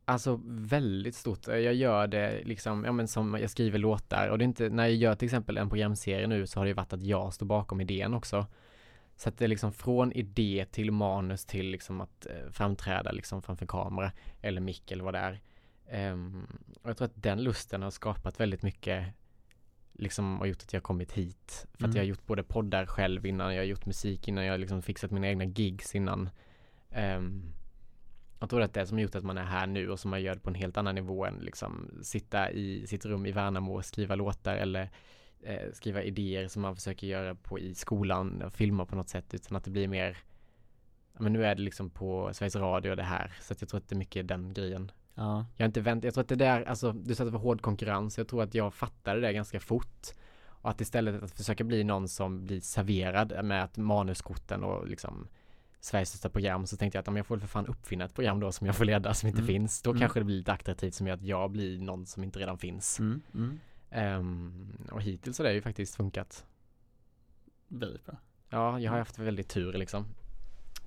Alltså 0.06 0.40
väldigt 0.46 1.16
stort. 1.16 1.48
Jag 1.48 1.74
gör 1.74 2.08
det 2.08 2.42
liksom, 2.44 2.86
ja 2.86 2.92
men 2.92 3.08
som 3.08 3.38
jag 3.42 3.50
skriver 3.50 3.80
låtar 3.80 4.28
och 4.28 4.38
det 4.38 4.44
är 4.44 4.46
inte, 4.46 4.70
när 4.70 4.84
jag 4.84 4.96
gör 4.96 5.16
till 5.16 5.26
exempel 5.26 5.58
en 5.58 5.70
programserie 5.70 6.28
nu 6.28 6.48
så 6.48 6.60
har 6.60 6.66
det 6.66 6.70
ju 6.70 6.74
varit 6.74 6.94
att 6.94 7.04
jag 7.04 7.34
står 7.34 7.46
bakom 7.46 7.82
idén 7.82 8.14
också. 8.14 8.48
Så 9.16 9.30
att 9.30 9.38
det 9.38 9.46
är 9.46 9.50
liksom 9.50 9.74
från 9.74 10.12
idé 10.12 10.66
till 10.72 10.92
manus 10.92 11.46
till 11.46 11.66
liksom 11.66 12.02
att 12.02 12.26
eh, 12.26 12.52
framträda 12.52 13.12
liksom 13.12 13.42
framför 13.42 13.66
kamera 13.66 14.12
eller 14.42 14.62
mick 14.62 14.92
eller 14.92 15.04
vad 15.04 15.14
det 15.14 15.20
är. 15.20 15.42
Ehm, 15.90 16.48
och 16.82 16.90
jag 16.90 16.98
tror 16.98 17.06
att 17.06 17.24
den 17.24 17.44
lusten 17.44 17.82
har 17.82 17.92
skapat 17.92 18.40
väldigt 18.40 18.64
mycket 18.64 19.06
liksom 20.02 20.40
och 20.42 20.48
gjort 20.48 20.62
att 20.64 20.74
jag 20.74 20.84
kommit 20.84 21.12
hit. 21.12 21.68
För 21.74 21.78
att 21.78 21.82
Mm. 21.88 21.96
jag 21.96 22.02
har 22.04 22.08
gjort 22.08 22.26
både 22.26 22.44
poddar 22.44 22.86
själv 22.86 23.26
innan, 23.26 23.54
jag 23.56 23.62
har 23.62 23.66
gjort 23.66 23.86
musik 23.86 24.28
innan, 24.28 24.46
jag 24.46 24.54
har 24.54 24.58
liksom 24.58 24.82
fixat 24.82 25.12
mina 25.12 25.28
egna 25.28 25.44
gigs 25.46 25.96
innan. 25.96 26.30
Ehm, 26.90 27.44
jag 28.40 28.50
tror 28.50 28.62
att 28.62 28.74
det 28.74 28.88
som 28.88 28.98
har 28.98 29.02
gjort 29.02 29.16
att 29.16 29.24
man 29.24 29.38
är 29.38 29.44
här 29.44 29.68
nu 29.68 29.90
och 29.90 30.00
som 30.00 30.12
man 30.12 30.22
gör 30.22 30.34
det 30.34 30.40
på 30.40 30.50
en 30.50 30.56
helt 30.56 30.78
annan 30.78 30.96
nivå 30.96 31.26
än 31.26 31.36
liksom 31.36 31.90
sitta 32.04 32.52
i 32.52 32.88
sitt 32.88 33.06
rum 33.06 33.26
i 33.26 33.32
Värnamo 33.32 33.76
och 33.78 33.86
skriva 33.86 34.16
låtar 34.16 34.56
eller 34.56 34.90
eh, 35.44 35.72
skriva 35.74 36.04
idéer 36.04 36.48
som 36.48 36.62
man 36.62 36.76
försöker 36.76 37.08
göra 37.08 37.36
på 37.36 37.60
i 37.60 37.76
skolan 37.76 38.42
och 38.42 38.54
filma 38.54 38.86
på 38.86 38.96
något 38.96 39.10
sätt 39.10 39.34
utan 39.34 39.58
att 39.58 39.64
det 39.64 39.72
blir 39.72 39.88
mer 39.88 40.18
men 41.20 41.34
nu 41.34 41.46
är 41.46 41.56
det 41.56 41.62
liksom 41.62 41.90
på 41.90 42.30
Sveriges 42.34 42.56
Radio 42.56 42.96
det 42.96 43.04
här 43.04 43.34
så 43.42 43.54
att 43.54 43.62
jag 43.62 43.70
tror 43.70 43.78
att 43.78 43.90
det 43.90 43.96
är 43.96 43.98
mycket 43.98 44.28
den 44.28 44.54
grejen. 44.54 44.92
Ja, 45.16 45.46
Jag 45.58 45.64
har 45.64 45.68
inte 45.68 45.82
vänt, 45.82 46.04
jag 46.04 46.14
tror 46.14 46.22
att 46.22 46.28
det 46.28 46.36
där, 46.36 46.64
alltså 46.64 46.92
du 46.92 47.16
sa 47.16 47.24
att 47.24 47.28
det 47.28 47.34
var 47.34 47.40
hård 47.40 47.62
konkurrens, 47.62 48.18
jag 48.18 48.28
tror 48.28 48.44
att 48.44 48.56
jag 48.56 48.74
fattade 48.74 49.20
det 49.22 49.34
ganska 49.34 49.60
fort. 49.60 50.08
Och 50.48 50.70
att 50.70 50.82
istället 50.82 51.24
att 51.24 51.32
försöka 51.32 51.64
bli 51.64 51.84
någon 51.84 52.08
som 52.08 52.44
blir 52.46 52.60
serverad 52.62 53.46
med 53.46 53.64
att 53.64 53.78
manuskorten 53.78 54.64
och 54.64 54.88
liksom 54.88 55.28
Sveriges 55.80 56.10
största 56.10 56.30
program 56.30 56.68
så 56.68 56.78
tänkte 56.78 56.98
jag 56.98 57.02
att 57.02 57.08
om 57.08 57.18
jag 57.18 57.26
får 57.26 57.38
för 57.38 57.48
fan 57.48 57.68
uppfinna 57.68 58.06
ett 58.06 58.14
program 58.16 58.40
då 58.40 58.52
som 58.52 58.68
jag 58.68 58.76
får 58.76 58.86
leda 58.86 59.14
som 59.14 59.28
inte 59.28 59.40
Mm. 59.40 59.48
finns. 59.48 59.82
Då 59.82 59.90
Mm. 59.90 60.00
kanske 60.00 60.20
det 60.20 60.24
blir 60.24 60.38
lite 60.38 60.54
attraktivt 60.54 60.94
som 60.94 61.08
gör 61.08 61.14
att 61.14 61.22
jag 61.22 61.52
blir 61.52 61.80
någon 61.80 62.06
som 62.06 62.24
inte 62.24 62.40
redan 62.40 62.58
finns. 62.58 63.00
mm, 63.00 63.22
mm. 63.34 63.60
Ehm, 63.90 64.78
och 64.92 65.02
hittills 65.02 65.38
har 65.38 65.46
det 65.46 65.54
ju 65.54 65.62
faktiskt 65.62 65.96
funkat. 65.96 66.46
väldigt 67.68 68.06
bra 68.06 68.16
Ja, 68.50 68.80
jag 68.80 68.92
har 68.92 68.98
haft 69.00 69.20
väldigt 69.20 69.50
tur 69.50 69.74
liksom. 69.74 70.06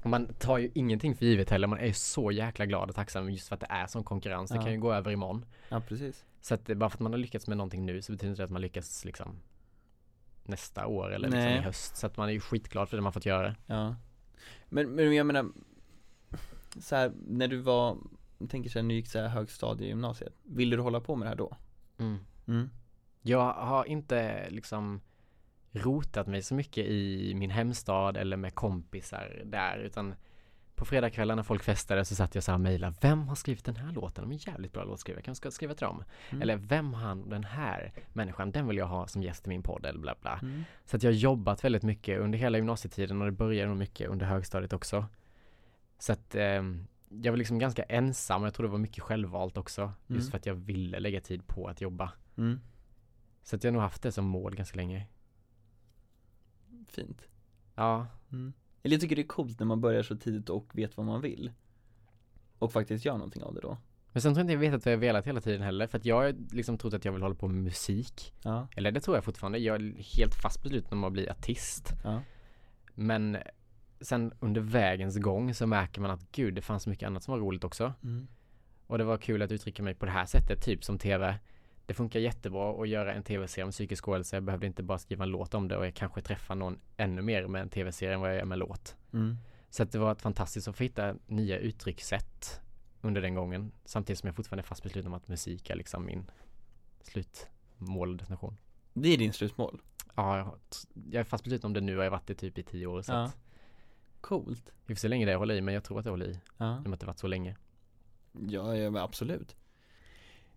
Man 0.04 0.34
tar 0.34 0.58
ju 0.58 0.70
ingenting 0.74 1.16
för 1.16 1.24
givet 1.26 1.50
heller. 1.50 1.66
Man 1.66 1.78
är 1.78 1.86
ju 1.86 1.92
så 1.92 2.30
jäkla 2.32 2.66
glad 2.66 2.88
och 2.88 2.94
tacksam 2.94 3.30
just 3.30 3.48
för 3.48 3.54
att 3.54 3.60
det 3.60 3.66
är 3.70 3.86
sån 3.86 4.04
konkurrens. 4.04 4.50
Det 4.50 4.56
Ja. 4.56 4.62
kan 4.62 4.72
ju 4.72 4.78
gå 4.80 4.92
över 4.92 5.10
imorgon. 5.10 5.44
Ja, 5.68 5.80
precis 5.88 6.24
Så 6.40 6.54
att 6.54 6.64
bara 6.66 6.90
för 6.90 6.96
att 6.96 7.00
man 7.00 7.12
har 7.12 7.18
lyckats 7.18 7.46
med 7.46 7.56
någonting 7.56 7.86
nu 7.86 8.02
så 8.02 8.12
betyder 8.12 8.30
inte 8.30 8.42
det 8.42 8.44
att 8.44 8.50
man 8.50 8.62
lyckas 8.62 9.04
liksom 9.04 9.36
nästa 10.44 10.86
år 10.86 11.12
eller 11.12 11.28
liksom 11.28 11.44
Nej. 11.44 11.58
i 11.58 11.60
höst. 11.60 11.96
Så 11.96 12.06
att 12.06 12.16
man 12.16 12.28
är 12.28 12.32
ju 12.32 12.40
skitglad 12.40 12.88
för 12.88 12.96
det 12.96 13.02
man 13.02 13.12
fått 13.12 13.26
göra. 13.26 13.54
Ja 13.66 13.96
Men, 14.68 14.90
men 14.90 15.14
jag 15.14 15.26
menar 15.26 15.46
så 16.80 16.96
här, 16.96 17.12
när 17.28 17.48
du 17.48 17.56
var, 17.56 17.96
tänker 18.48 18.74
här, 18.74 18.82
när 18.82 18.88
du 18.88 18.94
gick 18.94 19.08
så 19.08 19.18
här 19.18 19.28
högstadie 19.28 19.86
i 19.86 19.88
gymnasiet 19.88 20.32
Ville 20.42 20.76
du 20.76 20.82
hålla 20.82 21.00
på 21.00 21.16
med 21.16 21.26
det 21.26 21.28
här 21.28 21.36
då? 21.36 21.56
Mm. 21.98 22.18
Mm 22.46 22.70
Jag 23.22 23.52
har 23.52 23.84
inte 23.84 24.50
liksom 24.50 25.00
rotat 25.74 26.26
mig 26.26 26.42
så 26.42 26.54
mycket 26.54 26.86
i 26.86 27.32
min 27.34 27.50
hemstad 27.50 28.16
eller 28.16 28.36
med 28.36 28.54
kompisar 28.54 29.42
där 29.44 29.78
utan 29.78 30.14
på 30.74 30.84
fredagskvällar 30.84 31.36
när 31.36 31.42
folk 31.42 31.62
festade 31.62 32.04
så 32.04 32.14
satt 32.14 32.34
jag 32.34 32.44
så 32.44 32.50
här 32.50 32.56
och 32.56 32.60
mejlade 32.60 32.96
Vem 33.00 33.28
har 33.28 33.34
skrivit 33.34 33.64
den 33.64 33.76
här 33.76 33.92
låten? 33.92 34.28
De 34.28 34.34
är 34.34 34.48
jävligt 34.48 34.72
bra 34.72 34.84
låtskrivare, 34.84 35.18
jag 35.18 35.24
kanske 35.24 35.40
ska 35.42 35.50
skriva 35.50 35.74
till 35.74 35.84
dem. 35.84 36.04
Mm. 36.30 36.42
Eller 36.42 36.56
vem 36.56 36.94
har 36.94 37.14
den 37.14 37.44
här 37.44 37.92
människan, 38.12 38.50
den 38.50 38.66
vill 38.68 38.76
jag 38.76 38.86
ha 38.86 39.06
som 39.06 39.22
gäst 39.22 39.46
i 39.46 39.48
min 39.48 39.62
podd 39.62 39.86
eller 39.86 39.98
bla 39.98 40.14
bla. 40.20 40.38
Mm. 40.42 40.64
Så 40.84 40.96
att 40.96 41.02
jag 41.02 41.10
har 41.10 41.16
jobbat 41.16 41.64
väldigt 41.64 41.82
mycket 41.82 42.20
under 42.20 42.38
hela 42.38 42.58
gymnasietiden 42.58 43.20
och 43.20 43.26
det 43.26 43.32
började 43.32 43.68
nog 43.68 43.78
mycket 43.78 44.08
under 44.08 44.26
högstadiet 44.26 44.72
också. 44.72 45.06
Så 45.98 46.12
att 46.12 46.34
ehm, 46.34 46.86
jag 47.08 47.32
var 47.32 47.36
liksom 47.36 47.58
ganska 47.58 47.82
ensam 47.82 48.42
och 48.42 48.46
jag 48.46 48.54
tror 48.54 48.66
det 48.66 48.72
var 48.72 48.78
mycket 48.78 49.02
självvalt 49.02 49.56
också. 49.56 49.82
Mm. 49.82 49.94
Just 50.06 50.30
för 50.30 50.38
att 50.38 50.46
jag 50.46 50.54
ville 50.54 51.00
lägga 51.00 51.20
tid 51.20 51.46
på 51.46 51.66
att 51.68 51.80
jobba. 51.80 52.12
Mm. 52.36 52.60
Så 53.42 53.56
att 53.56 53.64
jag 53.64 53.70
har 53.70 53.72
nog 53.72 53.82
haft 53.82 54.02
det 54.02 54.12
som 54.12 54.24
mål 54.24 54.54
ganska 54.56 54.76
länge. 54.76 55.06
Fint. 56.90 57.28
Ja, 57.74 58.06
Mm. 58.32 58.52
Eller 58.82 58.94
jag 58.94 59.00
tycker 59.00 59.16
det 59.16 59.22
är 59.22 59.26
coolt 59.26 59.58
när 59.58 59.66
man 59.66 59.80
börjar 59.80 60.02
så 60.02 60.16
tidigt 60.16 60.48
och 60.50 60.70
vet 60.72 60.96
vad 60.96 61.06
man 61.06 61.20
vill. 61.20 61.52
Och 62.58 62.72
faktiskt 62.72 63.04
gör 63.04 63.12
någonting 63.12 63.42
av 63.42 63.54
det 63.54 63.60
då. 63.60 63.76
men 64.12 64.22
sen 64.22 64.34
tror 64.34 64.38
jag 64.40 64.44
inte 64.44 64.52
jag 64.52 64.58
vet 64.70 64.74
att 64.74 64.86
jag 64.86 64.92
har 64.92 65.00
velat 65.00 65.26
hela 65.26 65.40
tiden 65.40 65.62
heller. 65.62 65.86
För 65.86 65.98
att 65.98 66.04
jag 66.04 66.16
har 66.16 66.34
liksom 66.52 66.78
trott 66.78 66.94
att 66.94 67.04
jag 67.04 67.12
vill 67.12 67.22
hålla 67.22 67.34
på 67.34 67.48
med 67.48 67.62
musik. 67.62 68.32
Ja. 68.44 68.68
Eller 68.76 68.92
det 68.92 69.00
tror 69.00 69.16
jag 69.16 69.24
fortfarande. 69.24 69.58
Jag 69.58 69.76
är 69.76 69.94
helt 70.16 70.34
fast 70.34 70.62
besluten 70.62 70.98
om 70.98 71.04
att 71.04 71.12
bli 71.12 71.28
artist. 71.30 71.92
Ja. 72.04 72.20
Men 72.94 73.38
sen 74.00 74.32
under 74.40 74.60
vägens 74.60 75.18
gång 75.18 75.54
så 75.54 75.66
märker 75.66 76.00
man 76.00 76.10
att 76.10 76.32
gud, 76.32 76.54
det 76.54 76.62
fanns 76.62 76.86
mycket 76.86 77.06
annat 77.06 77.22
som 77.22 77.32
var 77.32 77.38
roligt 77.38 77.64
också. 77.64 77.92
Mm. 78.02 78.26
Och 78.86 78.98
det 78.98 79.04
var 79.04 79.16
kul 79.16 79.42
att 79.42 79.52
uttrycka 79.52 79.82
mig 79.82 79.94
på 79.94 80.06
det 80.06 80.12
här 80.12 80.26
sättet, 80.26 80.62
typ 80.64 80.84
som 80.84 80.98
tv. 80.98 81.38
Det 81.86 81.94
funkar 81.94 82.20
jättebra 82.20 82.82
att 82.82 82.88
göra 82.88 83.14
en 83.14 83.22
tv-serie 83.22 83.64
om 83.64 83.70
psykisk 83.70 84.08
ohälsa. 84.08 84.36
Jag 84.36 84.42
behövde 84.42 84.66
inte 84.66 84.82
bara 84.82 84.98
skriva 84.98 85.24
en 85.24 85.30
låt 85.30 85.54
om 85.54 85.68
det 85.68 85.76
och 85.76 85.86
jag 85.86 85.94
kanske 85.94 86.20
träffar 86.20 86.54
någon 86.54 86.78
ännu 86.96 87.22
mer 87.22 87.46
med 87.46 87.62
en 87.62 87.68
tv-serie 87.68 88.14
än 88.14 88.20
vad 88.20 88.30
jag 88.30 88.36
gör 88.38 88.44
med 88.44 88.58
låt. 88.58 88.96
Mm. 89.12 89.36
Så 89.70 89.84
det 89.84 89.98
var 89.98 90.12
ett 90.12 90.22
fantastiskt 90.22 90.68
att 90.68 90.76
få 90.76 90.82
hitta 90.82 91.14
nya 91.26 91.58
uttryckssätt 91.58 92.60
under 93.00 93.20
den 93.22 93.34
gången. 93.34 93.72
Samtidigt 93.84 94.18
som 94.20 94.26
jag 94.26 94.36
fortfarande 94.36 94.60
är 94.60 94.64
fast 94.64 94.82
besluten 94.82 95.06
om 95.12 95.14
att 95.14 95.28
musik 95.28 95.70
är 95.70 95.74
liksom 95.76 96.04
min 96.06 96.30
slutmål 97.02 98.10
och 98.10 98.16
destination. 98.16 98.56
Det 98.92 99.08
är 99.08 99.18
din 99.18 99.32
slutmål. 99.32 99.80
Ja, 100.16 100.36
jag, 100.38 100.44
har- 100.44 100.58
jag 101.10 101.20
är 101.20 101.24
fast 101.24 101.44
besluten 101.44 101.66
om 101.66 101.72
det 101.72 101.80
nu 101.80 101.92
och 101.98 102.04
jag 102.04 102.10
har 102.10 102.18
varit 102.18 102.26
det 102.26 102.34
typ 102.34 102.58
i 102.58 102.62
tio 102.62 102.86
år. 102.86 103.02
Så 103.02 103.12
Ja. 103.12 103.22
att 103.24 103.36
Coolt. 104.20 104.72
vi 104.86 104.94
får 104.94 105.00
se 105.00 105.06
hur 105.06 105.10
länge 105.10 105.26
det 105.26 105.34
håller 105.34 105.54
i, 105.54 105.60
men 105.60 105.74
jag 105.74 105.84
tror 105.84 105.98
att 105.98 106.04
det 106.04 106.10
håller 106.10 106.26
i. 106.26 106.40
Ja. 106.58 106.76
I 106.76 106.78
och 106.78 106.82
med 106.82 106.92
att 106.94 107.00
det 107.00 107.06
varit 107.06 107.18
så 107.18 107.26
länge. 107.26 107.56
Ja, 108.48 108.76
ja 108.76 109.02
absolut. 109.02 109.56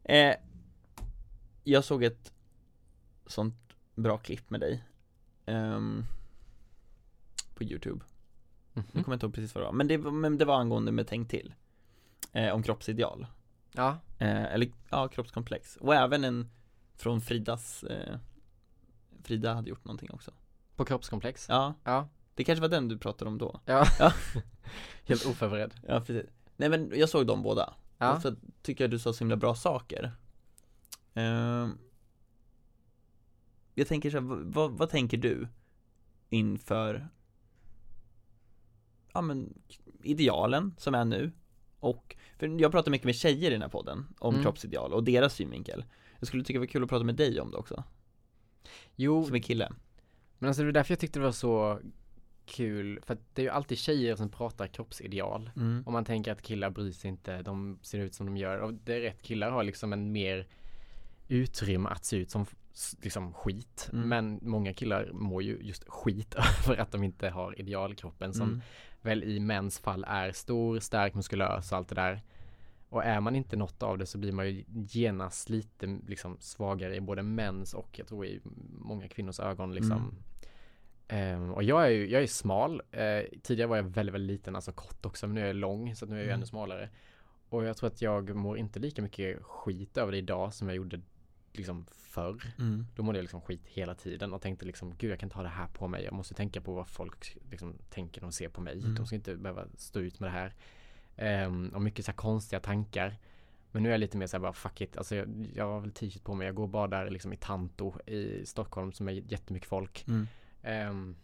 Eh, 0.04 0.36
jag 1.72 1.84
såg 1.84 2.04
ett 2.04 2.34
sånt 3.26 3.56
bra 3.96 4.18
klipp 4.18 4.50
med 4.50 4.60
dig. 4.60 4.84
ehm, 5.46 6.06
på 7.56 7.64
YouTube. 7.64 8.06
Nu 8.74 8.82
Mhm. 8.82 9.04
kommer 9.04 9.08
jag 9.08 9.16
inte 9.16 9.26
ihåg 9.26 9.34
precis 9.34 9.56
vad 9.56 9.62
det 9.64 9.66
var. 9.66 9.74
Men 9.74 9.88
det, 9.88 9.98
var- 9.98 10.12
men 10.12 10.38
det 10.38 10.46
var 10.46 10.60
angående 10.60 10.92
med 10.92 11.08
Tänk 11.08 11.30
till. 11.30 11.54
Eh, 12.32 12.54
om 12.54 12.64
kroppsideal. 12.64 13.28
Ja, 13.72 13.98
Eh, 14.20 14.44
eller 14.54 14.72
ja, 14.90 15.08
kroppskomplex. 15.08 15.76
Och 15.78 15.96
även 15.96 16.24
en 16.24 16.50
från 16.96 17.22
Fridas 17.22 17.84
eh, 17.84 18.18
Frida 19.24 19.54
hade 19.54 19.70
gjort 19.70 19.86
någonting 19.86 20.10
också. 20.14 20.32
på 20.76 20.86
kroppskomplex. 20.86 21.46
Ja, 21.50 21.74
Ja, 21.84 22.08
det 22.36 22.44
kanske 22.44 22.62
var 22.62 22.70
den 22.70 22.88
du 22.88 22.98
pratade 22.98 23.30
om 23.32 23.38
då. 23.38 23.60
ja. 23.66 23.86
Ja. 24.00 24.12
Helt 25.06 25.26
oförberedd. 25.26 25.74
Ja, 25.88 26.00
precis. 26.02 26.30
Nej 26.58 26.70
men 26.70 26.92
jag 26.96 27.10
såg 27.10 27.28
dem 27.28 27.42
båda. 27.44 27.74
Ja. 27.98 28.16
Och 28.16 28.22
så 28.22 28.36
tycker 28.62 28.84
jag 28.84 28.92
du 28.92 29.00
sa 29.00 29.14
så 29.14 29.20
himla 29.20 29.36
bra 29.36 29.56
saker. 29.56 30.12
Ehm, 31.18 31.78
jag 33.76 33.88
tänker 33.88 34.10
så 34.10 34.18
här, 34.18 34.44
vad, 34.44 34.72
vad, 34.72 34.90
tänker 34.90 35.18
du 35.18 35.48
inför 36.30 37.08
ja 39.14 39.22
men 39.22 39.54
idealen 40.04 40.74
som 40.78 40.96
är 40.96 41.06
nu 41.06 41.32
och, 41.80 42.16
för 42.38 42.62
jag 42.62 42.72
pratar 42.72 42.92
mycket 42.92 43.06
med 43.06 43.16
tjejer 43.16 43.50
i 43.50 43.54
den 43.54 43.62
här 43.62 43.70
podden 43.70 44.08
om 44.20 44.34
Mm. 44.34 44.44
kroppsideal 44.44 44.94
och 44.94 45.04
deras 45.04 45.34
synvinkel. 45.34 45.86
Jag 46.20 46.28
skulle 46.28 46.44
tycka 46.44 46.54
det 46.60 46.66
var 46.66 46.72
kul 46.72 46.84
att 46.84 46.90
prata 46.90 47.04
med 47.04 47.16
dig 47.16 47.40
om 47.42 47.52
det 47.52 47.58
också, 47.58 47.84
Jo, 48.96 49.26
som 49.26 49.36
är 49.36 49.40
kille. 49.40 49.72
men 50.40 50.48
alltså 50.48 50.62
det 50.62 50.66
var 50.66 50.74
därför 50.74 50.92
jag 50.92 51.00
tyckte 51.00 51.20
det 51.20 51.26
var 51.26 51.32
så 51.32 51.80
kul, 52.46 53.00
för 53.06 53.14
att 53.14 53.20
det 53.36 53.42
är 53.42 53.44
ju 53.44 53.50
alltid 53.50 53.78
tjejer 53.78 54.16
som 54.16 54.30
pratar 54.30 54.68
kroppsideal. 54.68 55.50
Mm. 55.56 55.84
Om 55.86 55.94
man 55.94 56.06
tänker 56.06 56.32
att 56.32 56.42
killar 56.42 56.70
bryr 56.70 56.92
sig 56.92 57.10
inte, 57.10 57.42
de 57.42 57.80
ser 57.82 58.00
ut 58.00 58.14
som 58.14 58.26
de 58.26 58.38
gör. 58.38 58.60
Och 58.60 58.74
det 58.74 58.94
är 58.96 59.02
rätt, 59.02 59.22
killar 59.22 59.52
har 59.52 59.64
liksom 59.64 59.94
en 59.94 60.12
mer 60.12 60.48
utrymme 61.28 61.90
att 61.90 62.06
se 62.06 62.18
ut 62.18 62.32
som 62.32 62.46
liksom 63.02 63.34
skit. 63.34 63.90
Mm. 63.94 64.10
Men 64.10 64.40
många 64.42 64.74
killar 64.74 65.10
mår 65.14 65.44
ju 65.44 65.58
just 65.62 65.84
skit 65.88 66.36
över 66.68 66.78
att 66.82 66.92
de 66.92 67.04
inte 67.04 67.30
har 67.30 67.60
idealkroppen 67.60 68.34
som 68.34 68.48
Mm. 68.48 68.62
väl 69.02 69.24
i 69.24 69.40
mäns 69.40 69.80
fall 69.80 70.06
är 70.08 70.32
stor, 70.32 70.80
stark, 70.80 71.14
muskulös 71.14 71.72
och 71.72 71.78
allt 71.78 71.90
det 71.90 71.96
där. 71.96 72.22
Och 72.90 73.04
är 73.06 73.20
man 73.20 73.36
inte 73.36 73.56
något 73.58 73.84
av 73.84 73.98
det 73.98 74.06
så 74.06 74.18
blir 74.18 74.32
man 74.32 74.48
ju 74.50 74.64
genast 74.68 75.50
lite 75.50 76.00
liksom 76.08 76.38
svagare 76.40 76.96
i 76.96 77.02
både 77.02 77.24
mäns 77.24 77.74
och 77.74 78.00
jag 78.00 78.08
tror 78.08 78.26
i 78.26 78.42
många 78.80 79.08
kvinnors 79.08 79.40
ögon 79.40 79.74
liksom. 79.74 79.92
Mm. 79.98 80.16
Ehm, 81.08 81.54
och 81.54 81.64
jag 81.64 81.86
är 81.86 81.90
ju, 81.90 82.10
jag 82.10 82.24
är 82.24 82.28
smal. 82.28 82.82
Eh, 82.92 83.22
tidigare 83.44 83.70
var 83.70 83.76
jag 83.76 83.84
väldigt, 83.84 84.16
väldigt 84.16 84.32
liten, 84.40 84.56
alltså 84.56 84.72
kort 84.72 85.06
också, 85.06 85.28
men 85.28 85.36
nu 85.36 85.42
är 85.42 85.48
jag 85.48 85.56
lång 85.56 85.96
så 85.96 86.06
nu 86.06 86.14
är 86.16 86.18
jag 86.20 86.26
Mm. 86.26 86.36
ännu 86.36 86.46
smalare. 86.46 86.90
Och 87.50 87.64
jag 87.66 87.78
tror 87.78 87.88
att 87.88 88.02
jag 88.02 88.36
mår 88.36 88.58
inte 88.58 88.80
lika 88.80 89.02
mycket 89.02 89.44
skit 89.44 89.98
över 89.98 90.12
det 90.12 90.18
idag 90.18 90.54
som 90.54 90.68
jag 90.68 90.76
gjorde 90.78 91.02
liksom 91.58 91.86
förr. 91.92 92.54
Mm. 92.60 92.86
Då 92.96 93.04
mådde 93.04 93.18
jag 93.18 93.24
liksom 93.24 93.42
skit 93.42 93.62
hela 93.66 93.96
tiden 93.96 94.34
och 94.34 94.42
tänkte 94.42 94.66
liksom 94.66 94.96
gud 94.98 95.12
jag 95.12 95.20
kan 95.20 95.28
inte 95.28 95.36
ha 95.36 95.44
det 95.44 95.50
här 95.50 95.68
på 95.68 95.88
mig. 95.88 96.04
Jag 96.04 96.14
måste 96.14 96.34
tänka 96.34 96.62
på 96.62 96.74
vad 96.74 96.88
folk 96.88 97.38
liksom 97.52 97.76
tänker 97.90 98.22
de 98.22 98.32
ser 98.32 98.50
på 98.50 98.62
mig. 98.62 98.80
Mm. 98.80 98.96
De 98.96 99.06
ska 99.06 99.16
inte 99.16 99.36
behöva 99.36 99.66
stå 99.78 100.00
ut 100.00 100.20
med 100.20 100.30
det 100.30 100.34
här. 100.34 100.54
Ehm, 101.18 101.70
och 101.70 101.82
mycket 101.82 102.06
så 102.06 102.12
här 102.12 102.18
konstiga 102.18 102.60
tankar. 102.60 103.18
Men 103.72 103.84
nu 103.84 103.90
är 103.90 103.94
jag 103.94 104.00
lite 104.00 104.18
mer 104.18 104.28
så 104.28 104.38
här 104.38 104.42
bara 104.42 104.54
fuck 104.54 104.82
it. 104.82 104.98
Alltså 104.98 105.16
jag, 105.16 105.48
jag 105.56 105.66
har 105.66 105.80
väl 105.80 105.92
t-shirt 105.92 106.24
på 106.24 106.34
mig. 106.36 106.46
Jag 106.46 106.56
går 106.56 106.68
bara 106.68 106.88
där 106.88 107.10
liksom 107.10 107.34
i 107.34 107.38
Tanto 107.38 108.00
i 108.06 108.46
Stockholm 108.46 108.92
som 108.92 109.08
är 109.08 109.12
jättemycket 109.12 109.70
folk. 109.70 110.06
Mm. 110.08 110.28
Ehm, 110.64 111.16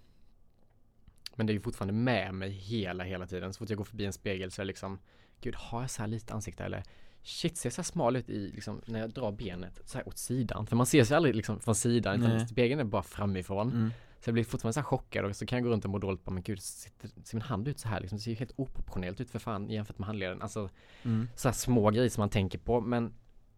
men 1.36 1.48
det 1.48 1.54
är 1.54 1.56
ju 1.56 1.62
fortfarande 1.62 1.94
med 1.94 2.34
mig 2.34 2.50
hela, 2.50 3.04
hela 3.04 3.28
tiden. 3.28 3.54
Så 3.54 3.58
fort 3.58 3.70
jag 3.70 3.78
går 3.78 3.86
förbi 3.86 4.06
en 4.06 4.14
spegel 4.14 4.52
så 4.52 4.62
är 4.62 4.66
det 4.66 4.68
liksom 4.68 5.00
Gud, 5.42 5.56
har 5.56 5.82
jag 5.82 5.90
så 5.90 6.02
här 6.02 6.08
lite 6.08 6.34
ansikte 6.34 6.64
eller? 6.64 6.84
Shit, 7.24 7.58
ser 7.58 7.70
så 7.70 7.84
smal 7.84 8.16
ut 8.16 8.30
i, 8.30 8.52
liksom, 8.52 8.82
när 8.86 9.00
jag 9.00 9.10
drar 9.10 9.32
benet 9.32 9.82
så 9.86 9.98
här 9.98 10.08
åt 10.08 10.18
sidan? 10.18 10.68
För 10.68 10.76
man 10.76 10.86
ser 10.86 11.04
sig 11.04 11.18
aldrig 11.18 11.36
liksom 11.36 11.60
från 11.60 11.76
sidan, 11.76 12.20
Nej. 12.20 12.36
utan 12.36 12.48
spegeln 12.48 12.80
är 12.80 12.84
bara 12.84 13.04
framifrån. 13.04 13.72
Mm. 13.72 13.90
Så 14.20 14.30
jag 14.30 14.34
blir 14.34 14.44
fortfarande 14.44 14.74
så 14.74 14.80
här 14.80 14.86
chockad 14.86 15.26
och 15.26 15.36
så 15.36 15.46
kan 15.46 15.58
jag 15.58 15.64
gå 15.64 15.70
runt 15.70 15.86
och 15.86 15.92
må 15.92 15.98
dåligt 15.98 16.24
på, 16.24 16.32
men 16.32 16.44
gud, 16.44 16.62
sitter, 16.62 17.10
ser 17.24 17.36
min 17.38 17.42
hand 17.42 17.68
ut 17.68 17.80
så 17.80 17.88
här 17.88 18.00
liksom? 18.00 18.18
Det 18.18 18.22
ser 18.24 18.32
ju 18.32 18.38
helt 18.38 18.54
oproportionerligt 18.56 19.22
ut 19.22 19.30
för 19.30 19.40
fan 19.40 19.70
jämfört 19.70 19.98
med 20.00 20.08
handleden. 20.08 20.42
Alltså, 20.42 20.70
Mm. 21.04 21.28
så 21.36 21.48
här 21.48 21.54
små 21.54 21.90
grejer 21.90 22.10
som 22.10 22.22
man 22.22 22.30
tänker 22.30 22.60
på, 22.60 22.82
men 22.82 23.14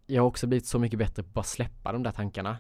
jag 0.07 0.22
har 0.22 0.27
också 0.27 0.48
blivit 0.48 0.65
så 0.67 0.79
mycket 0.79 1.00
bättre 1.00 1.24
på 1.24 1.29
att 1.29 1.34
bara 1.34 1.43
släppa 1.43 1.91
de 1.91 2.03
där 2.03 2.12
tankarna. 2.12 2.57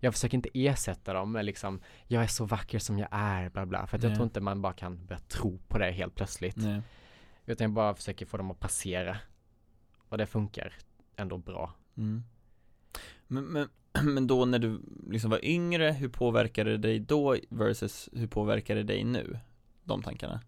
Jag 0.00 0.14
försöker 0.14 0.36
inte 0.36 0.48
ersätta 0.54 1.12
dem 1.12 1.32
med 1.32 1.44
liksom, 1.44 1.80
jag 2.06 2.22
är 2.22 2.26
så 2.26 2.44
vacker 2.44 2.78
som 2.78 2.98
jag 2.98 3.08
är, 3.10 3.50
bla 3.50 3.66
bla. 3.66 3.86
För 3.86 3.96
att 3.96 4.02
jag 4.02 4.14
tror 4.14 4.24
inte 4.24 4.40
man 4.40 4.62
bara 4.62 4.72
kan 4.72 5.06
börja 5.06 5.20
tro 5.20 5.58
på 5.68 5.78
det 5.78 5.90
helt 5.92 6.14
plötsligt. 6.14 6.56
Nej. 6.56 6.80
Utan 7.46 7.64
jag 7.64 7.72
bara 7.72 7.94
försöker 7.94 8.26
få 8.26 8.36
dem 8.36 8.50
att 8.50 8.60
passera. 8.60 9.16
Och 10.14 10.18
det 10.18 10.26
funkar 10.26 10.72
ändå 11.16 11.38
bra. 11.38 11.74
Mm. 11.96 12.22
Men, 13.26 13.44
men, 13.44 13.68
men 14.14 14.26
då 14.26 14.44
när 14.44 14.58
du 14.58 14.80
liksom 15.10 15.30
var 15.30 15.44
yngre, 15.44 15.92
hur 15.92 16.08
påverkade 16.08 16.70
det 16.70 16.78
dig 16.78 16.98
då 16.98 17.36
versus 17.48 18.08
hur 18.12 18.26
påverkar 18.26 18.74
det 18.74 18.82
dig 18.82 19.04
nu? 19.04 19.38
De 19.84 20.02
tankarna? 20.02 20.40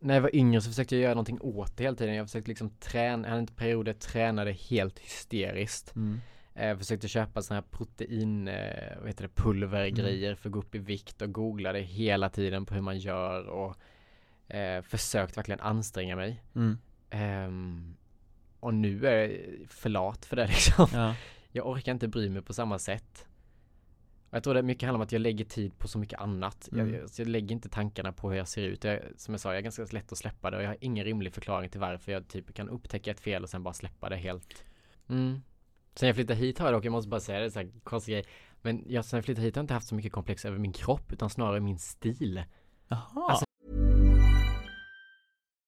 När 0.00 0.14
jag 0.14 0.20
var 0.20 0.36
yngre 0.36 0.60
så 0.60 0.70
försökte 0.70 0.96
jag 0.96 1.02
göra 1.02 1.14
någonting 1.14 1.40
åt 1.40 1.76
det 1.76 1.84
hela 1.84 1.96
tiden. 1.96 2.14
Jag 2.14 2.26
försökte 2.26 2.48
liksom 2.48 2.70
träna, 2.70 3.22
jag 3.22 3.30
hade 3.30 3.40
inte 3.40 3.54
perioder 3.54 3.92
tränade 3.92 4.52
helt 4.52 4.98
hysteriskt. 4.98 5.96
Mm. 5.96 6.20
Jag 6.54 6.78
försökte 6.78 7.08
köpa 7.08 7.42
sådana 7.42 7.60
här 7.60 7.78
protein, 7.78 8.48
eh, 8.48 8.98
vad 8.98 9.06
heter 9.06 9.22
det, 9.22 9.34
pulvergrejer 9.42 10.34
för 10.34 10.48
att 10.48 10.52
gå 10.52 10.58
upp 10.58 10.74
i 10.74 10.78
vikt 10.78 11.22
och 11.22 11.32
googlade 11.32 11.80
hela 11.80 12.28
tiden 12.28 12.66
på 12.66 12.74
hur 12.74 12.82
man 12.82 12.98
gör 12.98 13.46
och 13.46 13.76
eh, 14.54 14.82
försökt 14.82 15.36
verkligen 15.36 15.60
anstränga 15.60 16.16
mig. 16.16 16.42
Mm. 16.54 16.78
Ehm, 17.10 17.96
och 18.62 18.74
nu 18.74 19.06
är 19.06 19.28
jag 19.28 19.70
för 19.70 19.88
lat 19.90 20.24
för 20.24 20.36
det 20.36 20.46
liksom. 20.46 20.86
Ja. 20.92 21.14
Jag 21.50 21.66
orkar 21.66 21.92
inte 21.92 22.08
bry 22.08 22.28
mig 22.28 22.42
på 22.42 22.52
samma 22.52 22.78
sätt. 22.78 23.26
Och 24.30 24.36
jag 24.36 24.44
tror 24.44 24.54
det 24.54 24.62
mycket 24.62 24.86
handlar 24.86 24.98
om 24.98 25.02
att 25.02 25.12
jag 25.12 25.20
lägger 25.20 25.44
tid 25.44 25.78
på 25.78 25.88
så 25.88 25.98
mycket 25.98 26.20
annat. 26.20 26.68
Mm. 26.72 26.94
Jag, 26.94 27.10
jag, 27.16 27.26
lägger 27.26 27.52
inte 27.52 27.68
tankarna 27.68 28.12
på 28.12 28.30
hur 28.30 28.36
jag 28.36 28.48
ser 28.48 28.62
ut. 28.62 28.84
Jag, 28.84 29.00
som 29.16 29.34
jag 29.34 29.40
sa, 29.40 29.48
jag 29.48 29.58
är 29.58 29.62
ganska 29.62 29.84
lätt 29.90 30.12
att 30.12 30.18
släppa 30.18 30.50
det 30.50 30.56
och 30.56 30.62
jag 30.62 30.68
har 30.68 30.76
ingen 30.80 31.04
rimlig 31.04 31.32
förklaring 31.32 31.70
till 31.70 31.80
varför 31.80 32.12
jag 32.12 32.28
typ 32.28 32.54
kan 32.54 32.68
upptäcka 32.68 33.10
ett 33.10 33.20
fel 33.20 33.42
och 33.42 33.50
sen 33.50 33.62
bara 33.62 33.74
släppa 33.74 34.08
det 34.08 34.16
helt. 34.16 34.64
Mm. 35.08 35.42
Sen 35.94 36.06
jag 36.06 36.16
flyttade 36.16 36.38
hit 36.38 36.58
har 36.58 36.66
jag 36.66 36.74
dock, 36.74 36.84
jag 36.84 36.92
måste 36.92 37.08
bara 37.08 37.20
säga 37.20 37.40
det, 37.40 37.50
så 37.50 37.58
här 37.58 37.70
konstig 37.84 38.12
grej. 38.12 38.24
Men 38.62 38.84
jag, 38.86 39.04
sen 39.04 39.16
jag 39.16 39.24
flyttade 39.24 39.44
hit 39.44 39.56
har 39.56 39.60
jag 39.60 39.64
inte 39.64 39.74
haft 39.74 39.88
så 39.88 39.94
mycket 39.94 40.12
komplex 40.12 40.44
över 40.44 40.58
min 40.58 40.72
kropp 40.72 41.12
utan 41.12 41.30
snarare 41.30 41.60
min 41.60 41.78
stil. 41.78 42.44
Jaha. 42.88 43.30
Alltså- 43.30 43.44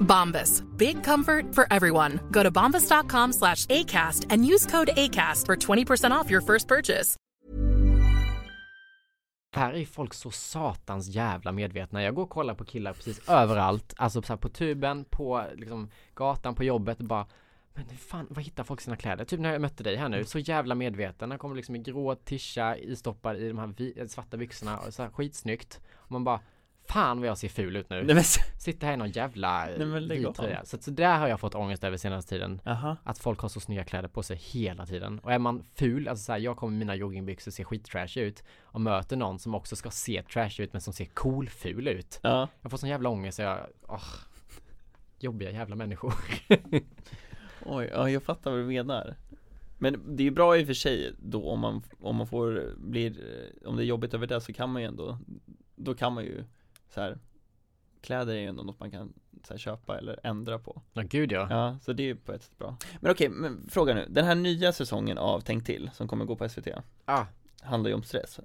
Bombas. 0.00 0.62
Big 0.76 1.04
comfort 1.04 1.54
for 1.54 1.66
everyone. 1.70 2.18
Go 2.30 2.42
to 2.42 2.50
bombas.com 2.50 3.32
slash 3.32 3.66
ACAST 3.66 4.26
and 4.30 4.44
use 4.44 4.66
code 4.70 4.90
ACAST 4.96 5.46
for 5.46 5.56
20% 5.56 6.10
off 6.10 6.30
your 6.30 6.40
first 6.42 6.68
purchase. 6.68 7.16
Här 9.56 9.72
är 9.72 9.86
folk 9.86 10.14
så 10.14 10.30
satans 10.30 11.08
jävla 11.08 11.52
medvetna. 11.52 12.02
Jag 12.02 12.14
går 12.14 12.22
och 12.22 12.30
kollar 12.30 12.54
på 12.54 12.64
killar 12.64 12.92
precis 12.92 13.28
överallt. 13.28 13.94
Alltså 13.96 14.22
så 14.22 14.36
på 14.36 14.48
tuben, 14.48 15.04
på 15.04 15.44
liksom 15.54 15.90
gatan, 16.14 16.54
på 16.54 16.64
jobbet 16.64 16.98
bara 16.98 17.26
men 17.74 17.88
fan, 17.96 18.26
vad 18.30 18.44
hittar 18.44 18.64
folk 18.64 18.80
sina 18.80 18.96
kläder? 18.96 19.24
Typ 19.24 19.40
när 19.40 19.52
jag 19.52 19.60
mötte 19.60 19.82
dig 19.82 19.96
här 19.96 20.08
nu, 20.08 20.24
så 20.24 20.38
jävla 20.38 20.74
medveten. 20.74 21.30
Han 21.30 21.38
kommer 21.38 21.56
liksom 21.56 21.76
i 21.76 21.78
grå 21.78 22.14
tisha, 22.14 22.76
istoppad 22.76 23.36
i 23.36 23.48
de 23.48 23.58
här 23.58 23.74
vi- 23.76 24.08
svarta 24.08 24.36
byxorna 24.36 24.78
och 24.78 24.94
så 24.94 25.02
här 25.02 25.10
skitsnyggt. 25.10 25.80
Och 25.94 26.10
man 26.10 26.24
bara 26.24 26.40
Fan 26.92 27.20
vad 27.20 27.28
jag 27.28 27.38
ser 27.38 27.48
ful 27.48 27.76
ut 27.76 27.90
nu. 27.90 28.02
Nej, 28.02 28.14
men, 28.14 28.24
Sitter 28.58 28.86
här 28.86 28.94
i 28.94 28.96
någon 28.96 29.10
jävla 29.10 29.68
vit 30.08 30.34
tröja. 30.34 30.64
Så, 30.64 30.78
så 30.80 30.90
där 30.90 31.18
har 31.18 31.28
jag 31.28 31.40
fått 31.40 31.54
ångest 31.54 31.84
över 31.84 31.96
senaste 31.96 32.28
tiden. 32.28 32.60
Jaha. 32.64 32.96
Att 33.04 33.18
folk 33.18 33.40
har 33.40 33.48
så 33.48 33.60
snygga 33.60 33.84
kläder 33.84 34.08
på 34.08 34.22
sig 34.22 34.36
hela 34.36 34.86
tiden. 34.86 35.18
Och 35.18 35.32
är 35.32 35.38
man 35.38 35.62
ful, 35.74 36.08
alltså 36.08 36.24
såhär, 36.24 36.38
jag 36.38 36.56
kommer 36.56 36.70
med 36.70 36.78
mina 36.78 36.94
joggingbyxor 36.94 37.50
ser 37.50 37.64
skittrash 37.64 38.18
ut 38.18 38.44
och 38.62 38.80
möter 38.80 39.16
någon 39.16 39.38
som 39.38 39.54
också 39.54 39.76
ska 39.76 39.90
se 39.90 40.22
trash 40.22 40.60
ut 40.60 40.72
men 40.72 40.80
som 40.80 40.92
ser 40.92 41.04
cool-ful 41.04 41.88
ut. 41.88 42.20
Ja. 42.22 42.48
Jag 42.62 42.70
får 42.70 42.78
sån 42.78 42.88
jävla 42.88 43.08
ångest 43.08 43.36
så 43.36 43.42
jag, 43.42 43.58
åh, 43.88 44.14
jobbiga 45.18 45.50
jävla 45.50 45.76
människor. 45.76 46.14
Oj, 47.66 47.90
ja 47.92 48.10
jag 48.10 48.22
fattar 48.22 48.50
vad 48.50 48.60
du 48.60 48.64
menar 48.64 49.16
Men 49.78 50.16
det 50.16 50.22
är 50.22 50.24
ju 50.24 50.30
bra 50.30 50.58
i 50.58 50.62
och 50.62 50.66
för 50.66 50.74
sig 50.74 51.12
då 51.18 51.50
om 51.50 51.60
man, 51.60 51.82
om 52.00 52.16
man 52.16 52.26
får, 52.26 52.74
blir, 52.76 53.16
om 53.66 53.76
det 53.76 53.82
är 53.82 53.86
jobbigt 53.86 54.14
över 54.14 54.26
det 54.26 54.40
så 54.40 54.52
kan 54.52 54.70
man 54.70 54.82
ju 54.82 54.88
ändå 54.88 55.18
Då 55.76 55.94
kan 55.94 56.12
man 56.12 56.24
ju 56.24 56.44
så 56.90 57.00
här 57.00 57.18
Kläder 58.00 58.34
är 58.34 58.38
ju 58.38 58.46
ändå 58.46 58.62
något 58.62 58.80
man 58.80 58.90
kan 58.90 59.12
så 59.44 59.52
här, 59.52 59.58
köpa 59.58 59.98
eller 59.98 60.20
ändra 60.22 60.58
på 60.58 60.82
Ja 60.92 61.02
gud 61.02 61.32
ja. 61.32 61.46
Ja, 61.50 61.78
så 61.82 61.92
det 61.92 62.02
är 62.02 62.04
ju 62.04 62.16
på 62.16 62.32
ett 62.32 62.42
sätt 62.42 62.58
bra 62.58 62.76
Men 63.00 63.12
okej, 63.12 63.28
men 63.28 63.68
fråga 63.68 63.94
nu, 63.94 64.06
den 64.10 64.24
här 64.24 64.34
nya 64.34 64.72
säsongen 64.72 65.18
av 65.18 65.40
Tänk 65.40 65.64
till 65.66 65.90
som 65.94 66.08
kommer 66.08 66.24
gå 66.24 66.36
på 66.36 66.48
SVT 66.48 66.68
Ah, 67.04 67.24
Handlar 67.62 67.88
ju 67.88 67.94
om 67.94 68.02
stress 68.02 68.40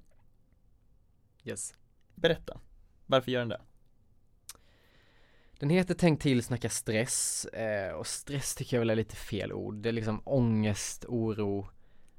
yes. 1.44 1.74
Berätta, 2.14 2.60
varför 3.06 3.30
gör 3.30 3.40
den 3.40 3.48
det? 3.48 3.60
Den 5.58 5.70
heter 5.70 5.94
Tänk 5.94 6.20
till 6.20 6.42
snacka 6.42 6.68
stress 6.70 7.44
eh, 7.44 7.92
och 7.92 8.06
stress 8.06 8.54
tycker 8.54 8.76
jag 8.76 8.80
väl 8.80 8.90
är 8.90 8.94
lite 8.94 9.16
fel 9.16 9.52
ord. 9.52 9.74
Det 9.74 9.88
är 9.88 9.92
liksom 9.92 10.22
ångest, 10.24 11.04
oro 11.08 11.68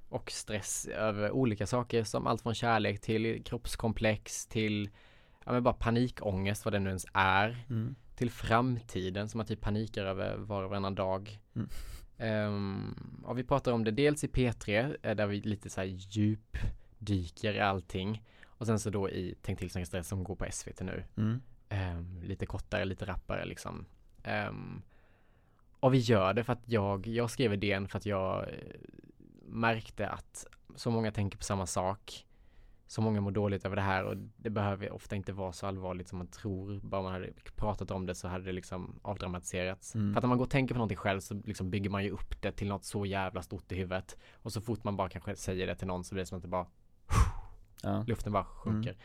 och 0.10 0.32
stress 0.32 0.86
över 0.88 1.32
olika 1.32 1.68
saker 1.68 2.04
som 2.04 2.28
allt 2.28 2.42
från 2.42 2.56
kärlek 2.56 3.02
till 3.02 3.44
kroppskomplex 3.44 4.46
till 4.46 4.90
ja 5.47 5.53
men 5.53 5.63
bara 5.63 5.73
panikångest 5.73 6.65
vad 6.65 6.73
det 6.73 6.79
nu 6.79 6.89
ens 6.89 7.05
är. 7.13 7.65
Mm. 7.69 7.95
Till 8.15 8.31
framtiden 8.31 9.29
som 9.29 9.38
man 9.38 9.47
typ 9.47 9.62
panikar 9.62 10.05
över 10.05 10.38
var 10.38 10.63
och 10.63 10.69
varannan 10.69 10.95
dag. 10.95 11.39
Mm. 11.55 11.69
Ehm, 12.17 13.23
och 13.25 13.38
vi 13.38 13.43
pratar 13.43 13.71
om 13.71 13.83
det 13.83 13.91
dels 13.91 14.23
i 14.23 14.27
P3 14.27 14.97
eh, 15.01 15.15
där 15.15 15.27
vi 15.27 15.41
lite 15.41 15.69
så 15.69 15.81
här 15.81 15.88
djupdyker 15.88 17.53
i 17.53 17.60
allting. 17.60 18.23
Och 18.45 18.65
sen 18.65 18.79
så 18.79 18.89
då 18.89 19.10
i 19.10 19.36
Tänk 19.41 19.60
till 19.60 19.69
snacka 19.69 19.86
stress 19.86 20.07
som 20.07 20.23
går 20.23 20.36
på 20.36 20.45
SVT 20.51 20.81
nu. 20.81 21.03
Mm. 21.17 21.41
Ehm, 21.69 22.21
lite 22.23 22.45
kortare, 22.45 22.86
lite 22.86 23.05
rappare 23.05 23.45
liksom. 23.45 23.86
Ehm, 24.23 24.81
och 25.79 25.93
vi 25.93 25.97
gör 25.97 26.33
det 26.33 26.43
för 26.43 26.53
att 26.53 26.63
jag, 26.65 27.07
jag 27.07 27.29
skrev 27.29 27.53
idén 27.53 27.88
för 27.88 27.97
att 27.97 28.05
jag 28.05 28.43
eh, 28.43 28.55
märkte 29.45 30.10
att 30.10 30.47
så 30.75 30.91
många 30.91 31.12
tänker 31.12 31.38
på 31.38 31.43
samma 31.43 31.65
sak. 31.65 32.27
Så 32.88 33.02
många 33.02 33.21
mår 33.21 33.32
dåligt 33.32 33.65
över 33.65 33.76
det 33.76 33.82
här 33.82 34.04
och 34.04 34.17
det 34.17 34.50
behöver 34.50 34.93
ofta 34.93 35.15
inte 35.15 35.34
vara 35.34 35.52
så 35.52 35.67
allvarligt 35.67 36.08
som 36.08 36.17
man 36.17 36.28
tror. 36.28 36.80
Bara 36.84 37.02
man 37.02 37.13
hade 37.13 37.34
pratat 37.56 37.91
om 37.91 38.06
det 38.06 38.15
så 38.15 38.28
hade 38.28 38.45
det 38.45 38.52
liksom 38.52 39.00
avdramatiserats. 39.02 39.95
Mm. 39.95 40.13
För 40.13 40.19
att 40.19 40.23
när 40.23 40.30
man 40.30 40.38
går 40.38 40.45
och 40.45 40.52
tänker 40.52 40.76
på 40.76 40.78
någonting 40.78 40.97
själv 40.97 41.19
så 41.19 41.34
liksom 41.34 41.69
bygger 41.69 41.89
man 41.89 42.04
ju 42.04 42.10
upp 42.10 42.41
det 42.41 42.52
till 42.52 42.67
något 42.67 42.86
så 42.86 43.06
jävla 43.06 43.41
stort 43.41 43.71
i 43.71 43.76
huvudet. 43.76 44.17
Och 44.34 44.54
så 44.54 44.62
fort 44.62 44.84
man 44.84 44.97
bara 44.97 45.10
kanske 45.10 45.36
säger 45.36 45.67
det 45.67 45.76
till 45.76 45.88
någon 45.88 46.04
så 46.04 46.15
blir 46.15 46.21
det 46.21 46.26
som 46.26 46.38
att 46.38 46.41
det 46.41 46.47
bara 46.47 46.67
Ja, 47.84 48.04
luften 48.08 48.34
bara 48.34 48.45
sjunker. 48.45 48.97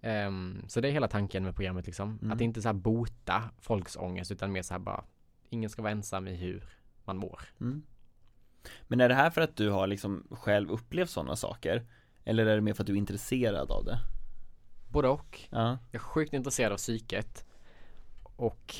Ehm, 0.00 0.64
så 0.68 0.80
det 0.80 0.88
är 0.88 0.92
hela 0.92 1.08
tanken 1.08 1.44
med 1.44 1.54
programmet 1.54 1.86
liksom. 1.86 2.18
Mm. 2.22 2.32
Att 2.32 2.40
inte 2.40 2.62
så 2.62 2.68
här 2.68 2.74
bota 2.74 3.50
folks 3.58 3.96
ångest 3.96 4.30
utan 4.30 4.52
mer 4.52 4.62
så 4.62 4.74
här 4.74 4.78
bara 4.78 5.04
ingen 5.48 5.70
ska 5.70 5.82
vara 5.82 5.92
ensam 5.92 6.28
i 6.28 6.34
hur 6.34 6.64
man 7.04 7.16
mår. 7.16 7.40
mm. 7.60 7.82
Men 8.82 9.00
är 9.00 9.08
det 9.08 9.14
här 9.14 9.30
för 9.30 9.40
att 9.40 9.56
du 9.56 9.70
har 9.70 9.86
liksom 9.86 10.26
själv 10.30 10.70
upplevt 10.70 11.10
sådana 11.10 11.36
saker? 11.36 11.86
Eller 12.30 12.46
är 12.46 12.54
det 12.54 12.60
mer 12.60 12.72
för 12.72 12.82
att 12.82 12.86
du 12.86 12.92
är 12.92 12.96
intresserad 12.96 13.70
av 13.70 13.84
det? 13.84 13.98
Både 14.88 15.08
och. 15.08 15.40
Ja, 15.50 15.78
Jag 15.90 15.94
är 15.94 15.98
sjukt 15.98 16.32
intresserad 16.32 16.72
av 16.72 16.76
psyket. 16.76 17.44
Och 18.36 18.74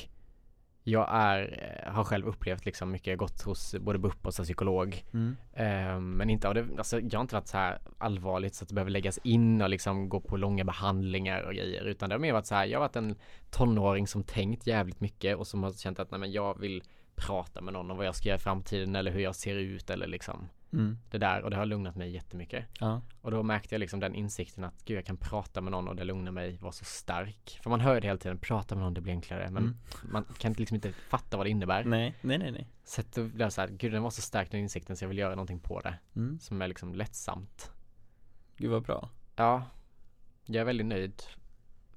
jag 0.83 1.07
är, 1.11 1.39
eh, 1.85 1.93
har 1.93 2.03
själv 2.03 2.27
upplevt 2.27 2.65
liksom 2.65 2.91
mycket 2.91 3.17
gott 3.17 3.41
hos 3.41 3.75
både 3.79 3.99
BUP 3.99 4.25
och 4.27 4.33
psykolog. 4.33 5.03
mm. 5.13 5.37
Ehm, 5.53 6.11
men 6.11 6.29
inte 6.29 6.47
av 6.47 6.53
det, 6.53 6.67
alltså 6.77 6.99
jag 6.99 7.13
har 7.13 7.21
inte 7.21 7.35
varit 7.35 7.47
så 7.47 7.57
här 7.57 7.79
allvarligt 7.97 8.55
så 8.55 8.63
att 8.63 8.69
det 8.69 8.75
behöver 8.75 8.91
läggas 8.91 9.17
in 9.17 9.61
och 9.61 9.69
liksom 9.69 10.09
gå 10.09 10.19
på 10.19 10.37
långa 10.37 10.63
behandlingar 10.63 11.41
och 11.41 11.53
grejer. 11.53 11.83
Utan 11.83 12.09
det 12.09 12.15
har 12.15 12.19
mer 12.19 12.33
varit 12.33 12.45
så 12.47 12.55
här, 12.55 12.65
jag 12.65 12.79
har 12.79 12.87
varit 12.87 12.95
en 12.95 13.15
tonåring 13.49 14.07
som 14.07 14.23
tänkt 14.23 14.67
jävligt 14.67 14.99
mycket 14.99 15.37
och 15.37 15.47
som 15.47 15.63
har 15.63 15.71
känt 15.71 15.99
att 15.99 16.11
nej 16.11 16.19
men 16.19 16.31
jag 16.31 16.59
vill 16.59 16.83
prata 17.15 17.61
med 17.61 17.73
någon 17.73 17.91
om 17.91 17.97
vad 17.97 18.05
jag 18.05 18.15
ska 18.15 18.29
göra 18.29 18.37
i 18.37 18.41
framtiden 18.41 18.95
eller 18.95 19.11
hur 19.11 19.21
jag 19.21 19.35
ser 19.35 19.55
ut 19.55 19.89
eller 19.89 20.07
liksom 20.07 20.49
Mm. 20.73 20.97
det 21.09 21.17
där 21.17 21.41
och 21.41 21.49
det 21.49 21.55
har 21.57 21.65
lugnat 21.65 21.95
mig 21.95 22.11
jättemycket. 22.11 22.65
Ja, 22.79 23.01
Och 23.21 23.31
då 23.31 23.43
märkte 23.43 23.75
jag 23.75 23.79
liksom 23.79 23.99
den 23.99 24.15
insikten 24.15 24.63
att 24.63 24.85
gud 24.85 24.97
jag 24.97 25.05
kan 25.05 25.17
prata 25.17 25.61
med 25.61 25.71
någon 25.71 25.87
och 25.87 25.95
det 25.95 26.03
lugnar 26.03 26.31
mig, 26.31 26.57
vara 26.57 26.71
så 26.71 26.85
stark. 26.85 27.59
För 27.63 27.69
man 27.69 27.79
hör 27.81 28.01
det 28.01 28.07
hela 28.07 28.17
tiden, 28.19 28.37
prata 28.37 28.75
med 28.75 28.83
någon 28.83 28.93
det 28.93 29.01
blir 29.01 29.13
enklare 29.13 29.49
men 29.51 29.63
Mm. 29.63 29.77
man 30.03 30.23
kan 30.37 30.53
liksom 30.53 30.75
inte 30.75 30.91
fatta 30.93 31.37
vad 31.37 31.45
det 31.45 31.49
innebär. 31.49 31.83
nej, 31.83 32.15
nej, 32.21 32.37
nej, 32.37 32.51
nej 32.51 32.67
Så 32.83 33.01
att 33.01 33.11
då 33.15 33.23
blev 33.23 33.41
jag 33.41 33.53
så 33.53 33.61
här, 33.61 33.67
gud 33.69 33.91
den 33.91 34.03
var 34.03 34.09
så 34.09 34.21
stark 34.21 34.51
den 34.51 34.59
insikten 34.59 34.97
så 34.97 35.03
jag 35.03 35.09
vill 35.09 35.17
göra 35.17 35.35
någonting 35.35 35.59
på 35.59 35.79
det. 35.79 35.97
mm. 36.15 36.39
Som 36.39 36.61
är 36.61 36.67
liksom 36.67 36.95
lättsamt. 36.95 37.71
Gud 38.57 38.69
vad 38.71 38.83
bra 38.83 39.09
Ja, 39.35 39.63
jag 40.45 40.61
är 40.61 40.65
väldigt 40.65 40.87
nöjd 40.87 41.23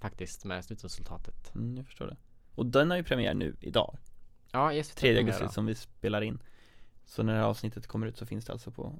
faktiskt 0.01 0.45
med 0.45 0.65
slutresultatet. 0.65 1.55
mm, 1.55 1.77
jag 1.77 1.87
förstår 1.87 2.07
det 2.07 2.17
Och 2.55 2.67
den 2.67 2.91
har 2.91 2.97
ju 2.97 3.03
premiär 3.05 3.35
nu, 3.35 3.57
idag 3.61 3.97
Ja, 4.53 4.73
i 4.73 4.83
SVT 4.85 4.97
3 4.97 5.15
premiär 5.15 5.33
augusti 5.35 5.55
som 5.55 5.67
vi 5.67 5.75
spelar 5.75 6.21
in 6.23 6.39
Så 7.05 7.23
när 7.23 7.33
det 7.33 7.39
här 7.39 7.47
avsnittet 7.47 7.87
kommer 7.87 8.07
ut 8.07 8.17
så 8.17 8.27
finns 8.27 8.45
det 8.45 8.53
alltså 8.53 8.71
på 8.71 8.99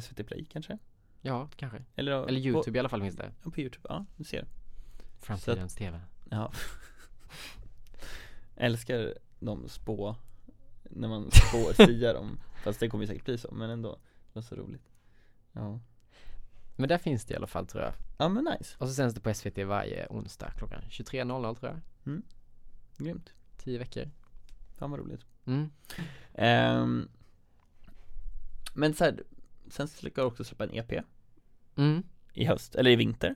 SVT 0.00 0.26
Play 0.26 0.44
kanske? 0.44 0.78
Ja, 1.20 1.48
kanske. 1.56 1.84
Eller, 1.94 2.12
Eller 2.12 2.26
på, 2.40 2.46
Youtube 2.46 2.76
i 2.76 2.80
alla 2.80 2.88
fall 2.88 3.00
finns 3.02 3.16
det. 3.16 3.32
ja, 3.44 3.50
på 3.50 3.60
Youtube, 3.60 3.86
ja, 3.88 4.04
du 4.16 4.24
ser 4.24 4.46
Framtidens 5.20 5.74
TV. 5.74 6.00
Ja 6.30 6.52
Älskar 8.56 9.14
de 9.40 9.68
spå 9.68 10.16
När 10.82 11.08
man 11.08 11.30
spår, 11.32 11.86
siar 11.86 12.14
om 12.14 12.40
Fast 12.64 12.80
det 12.80 12.88
kommer 12.88 13.04
ju 13.04 13.08
säkert 13.08 13.24
bli 13.24 13.38
så, 13.38 13.54
men 13.54 13.70
ändå 13.70 13.92
Det 13.92 14.30
var 14.32 14.42
så 14.42 14.54
roligt 14.54 14.90
Ja 15.52 15.80
Men 16.76 16.88
där 16.88 16.98
finns 16.98 17.24
det 17.24 17.34
i 17.34 17.36
alla 17.36 17.46
fall 17.46 17.66
tror 17.66 17.82
jag. 17.82 17.92
Ja 18.18 18.28
men 18.28 18.44
nice, 18.44 18.76
Och 18.78 18.88
så 18.88 18.94
sänds 18.94 19.14
det 19.14 19.20
på 19.20 19.34
SVT 19.34 19.58
varje 19.58 20.06
onsdag 20.10 20.50
klockan 20.58 20.82
23.00 20.90 21.54
tror 21.54 21.80
jag. 22.04 22.22
grymt 22.96 23.32
10 23.56 23.78
veckor. 23.78 24.10
Fan 24.78 24.90
vad 24.90 25.00
roligt 25.00 25.26
Mm. 25.46 25.70
Ehm, 26.34 27.08
Men 28.74 28.94
så 28.94 29.04
här, 29.04 29.22
sen 29.70 29.88
ska 29.88 30.10
jag 30.14 30.26
också 30.26 30.44
släppa 30.44 30.64
en 30.64 30.74
EP 30.74 30.92
Mm. 31.76 32.02
i 32.32 32.44
höst, 32.44 32.74
eller 32.74 32.90
i 32.90 32.96
vinter 32.96 33.34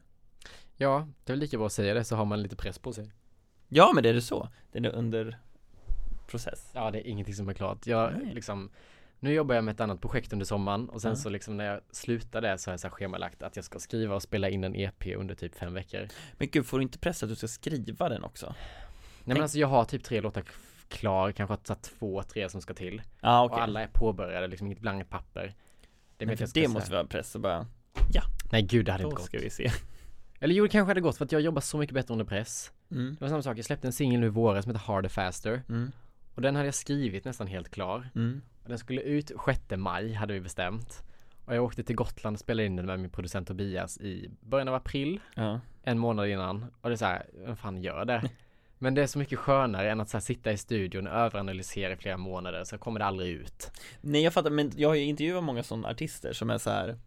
Ja, 0.77 1.09
det 1.25 1.33
är 1.33 1.35
väl 1.35 1.41
lika 1.41 1.57
bra 1.59 1.67
att 1.67 1.73
säga 1.73 1.95
det 1.95 2.05
så 2.05 2.17
har 2.17 2.25
man 2.25 2.43
lite 2.43 2.57
press 2.57 2.79
på 2.79 2.93
sig. 2.93 3.11
Ja 3.69 3.93
men 3.95 4.03
det 4.03 4.09
är 4.09 4.15
det 4.15 4.23
så, 4.23 4.49
den 4.73 4.85
är 4.85 4.91
under 4.91 5.39
process 6.27 6.71
Ja, 6.75 6.91
det 6.91 6.99
är 6.99 7.07
ingenting 7.11 7.35
som 7.35 7.49
är 7.49 7.55
klart. 7.55 7.87
Jag 7.87 8.13
Nej. 8.23 8.35
liksom 8.35 8.71
Nu 9.21 9.33
jobbar 9.33 9.55
jag 9.55 9.65
med 9.65 9.73
ett 9.75 9.81
annat 9.81 10.01
projekt 10.01 10.33
under 10.33 10.47
sommaren 10.47 10.89
och 10.89 11.03
sen 11.03 11.11
Ja. 11.11 11.17
så 11.17 11.29
liksom 11.29 11.57
när 11.57 11.65
jag 11.65 11.81
slutar 11.91 12.41
det 12.41 12.59
så 12.59 12.71
har 12.71 12.73
jag 12.73 12.81
så 12.81 12.87
här 12.89 12.93
schemalagt 12.95 13.43
att 13.43 13.57
jag 13.57 13.65
ska 13.65 13.79
skriva 13.79 14.15
och 14.15 14.23
spela 14.23 14.49
in 14.49 14.65
en 14.65 14.75
EP 14.77 15.07
under 15.17 15.35
typ 15.35 15.55
fem 15.55 15.75
veckor. 15.75 16.09
Men 16.33 16.49
gud, 16.49 16.67
får 16.67 16.79
du 16.79 16.83
inte 16.83 16.99
pressa 16.99 17.27
att 17.27 17.31
du 17.31 17.37
ska 17.37 17.49
skriva 17.49 18.09
den 18.09 18.25
också? 18.25 18.55
Nej 19.25 19.35
men 19.35 19.43
alltså 19.43 19.59
jag 19.59 19.69
har 19.69 19.85
typ 19.85 20.05
tre 20.05 20.21
låtar 20.21 20.45
klar, 20.89 21.33
kanske 21.33 21.55
att 21.55 21.65
ta 21.65 21.75
två, 21.75 22.23
tre 22.23 22.49
som 22.49 22.61
ska 22.61 22.75
till. 22.75 23.03
Ja 23.21 23.45
Och 23.45 23.61
alla 23.61 23.83
är 23.83 23.87
påbörjade, 23.87 24.47
liksom 24.47 24.67
inget 24.67 24.81
blankt 24.81 25.11
papper. 25.11 25.55
Det, 26.17 26.27
vet 26.27 26.39
för 26.39 26.49
det 26.55 26.69
måste 26.69 26.93
vara 26.93 27.05
press 27.05 27.35
och 27.35 27.41
bara, 27.41 27.67
Nej 28.53 28.63
gud 28.63 28.87
det 28.87 28.93
hade 28.93 29.05
då 29.05 29.09
inte 29.09 29.17
gått. 29.17 29.27
ska 29.27 29.39
vi 29.39 29.51
se 29.51 29.71
Eller 30.41 30.55
jo 30.55 30.65
det 30.65 30.71
kanske 30.71 30.91
hade 30.91 31.01
gått 31.01 31.17
för 31.17 31.25
att 31.25 31.33
jag 31.33 31.41
jobbar 31.41 31.61
så 31.61 31.79
mycket 31.79 31.95
bättre 31.95 32.13
under 32.13 32.25
press. 32.25 32.73
mm. 32.91 33.15
Det 33.15 33.21
var 33.21 33.29
samma 33.29 33.43
sak, 33.43 33.59
jag 33.59 33.65
släppte 33.65 33.89
en 33.89 33.93
singel 33.93 34.21
nu 34.21 34.27
i 34.27 34.31
våras 34.31 34.65
som 34.65 34.75
heter 34.75 34.87
Harder 34.87 35.09
Faster. 35.09 35.63
Mm. 35.69 35.93
Och 36.35 36.43
den 36.43 36.57
hade 36.57 36.67
jag 36.67 36.75
skrivit 36.75 37.25
nästan 37.25 37.47
helt 37.47 37.71
klar. 37.71 38.09
Mm. 38.15 38.43
Och 38.63 38.69
den 38.69 38.79
skulle 38.79 39.01
ut 39.01 39.33
6 39.47 39.61
maj 39.77 40.13
hade 40.13 40.35
vi 40.35 40.41
bestämt. 40.41 41.03
Och 41.45 41.55
jag 41.55 41.65
åkte 41.65 41.83
till 41.83 41.97
Gotland 41.97 42.35
och 42.35 42.41
spelade 42.41 42.67
in 42.67 42.77
den 42.77 42.87
med 42.87 43.01
min 43.01 43.11
producent 43.11 43.49
Tobias 43.49 43.99
i 43.99 44.31
början 44.41 44.69
av 44.69 44.75
april, 44.75 45.21
Ja, 45.35 45.61
en 45.83 45.99
månad 45.99 46.29
innan. 46.29 46.67
Och 46.81 46.89
det 46.89 46.95
är 46.95 46.97
så 46.97 47.05
här, 47.05 47.27
vem 47.35 47.57
fan 47.57 47.83
gör 47.83 48.05
det? 48.05 48.31
Men 48.79 48.95
det 48.95 49.03
är 49.03 49.07
så 49.07 49.19
mycket 49.19 49.39
skönare 49.39 49.91
än 49.91 50.01
att 50.01 50.09
så 50.09 50.17
här, 50.17 50.23
sitta 50.23 50.53
i 50.53 50.57
studion 50.59 51.07
och 51.07 51.13
överanalysera 51.13 51.93
i 51.93 51.97
flera 51.97 52.17
månader 52.17 52.65
så 52.65 52.79
kommer 52.79 53.01
det 53.01 53.07
aldrig 53.07 53.31
ut. 53.33 53.71
nej 54.01 54.23
jag 54.23 54.33
fattar, 54.33 54.51
men 54.51 54.73
jag 54.77 54.89
har 54.89 54.95
ju 54.95 55.05
intervjuat 55.05 55.45
många 55.45 55.63
sådana 55.63 55.89
artister 55.89 56.33
som 56.33 56.51
är 56.51 56.59
så 56.59 56.71
här 56.71 56.99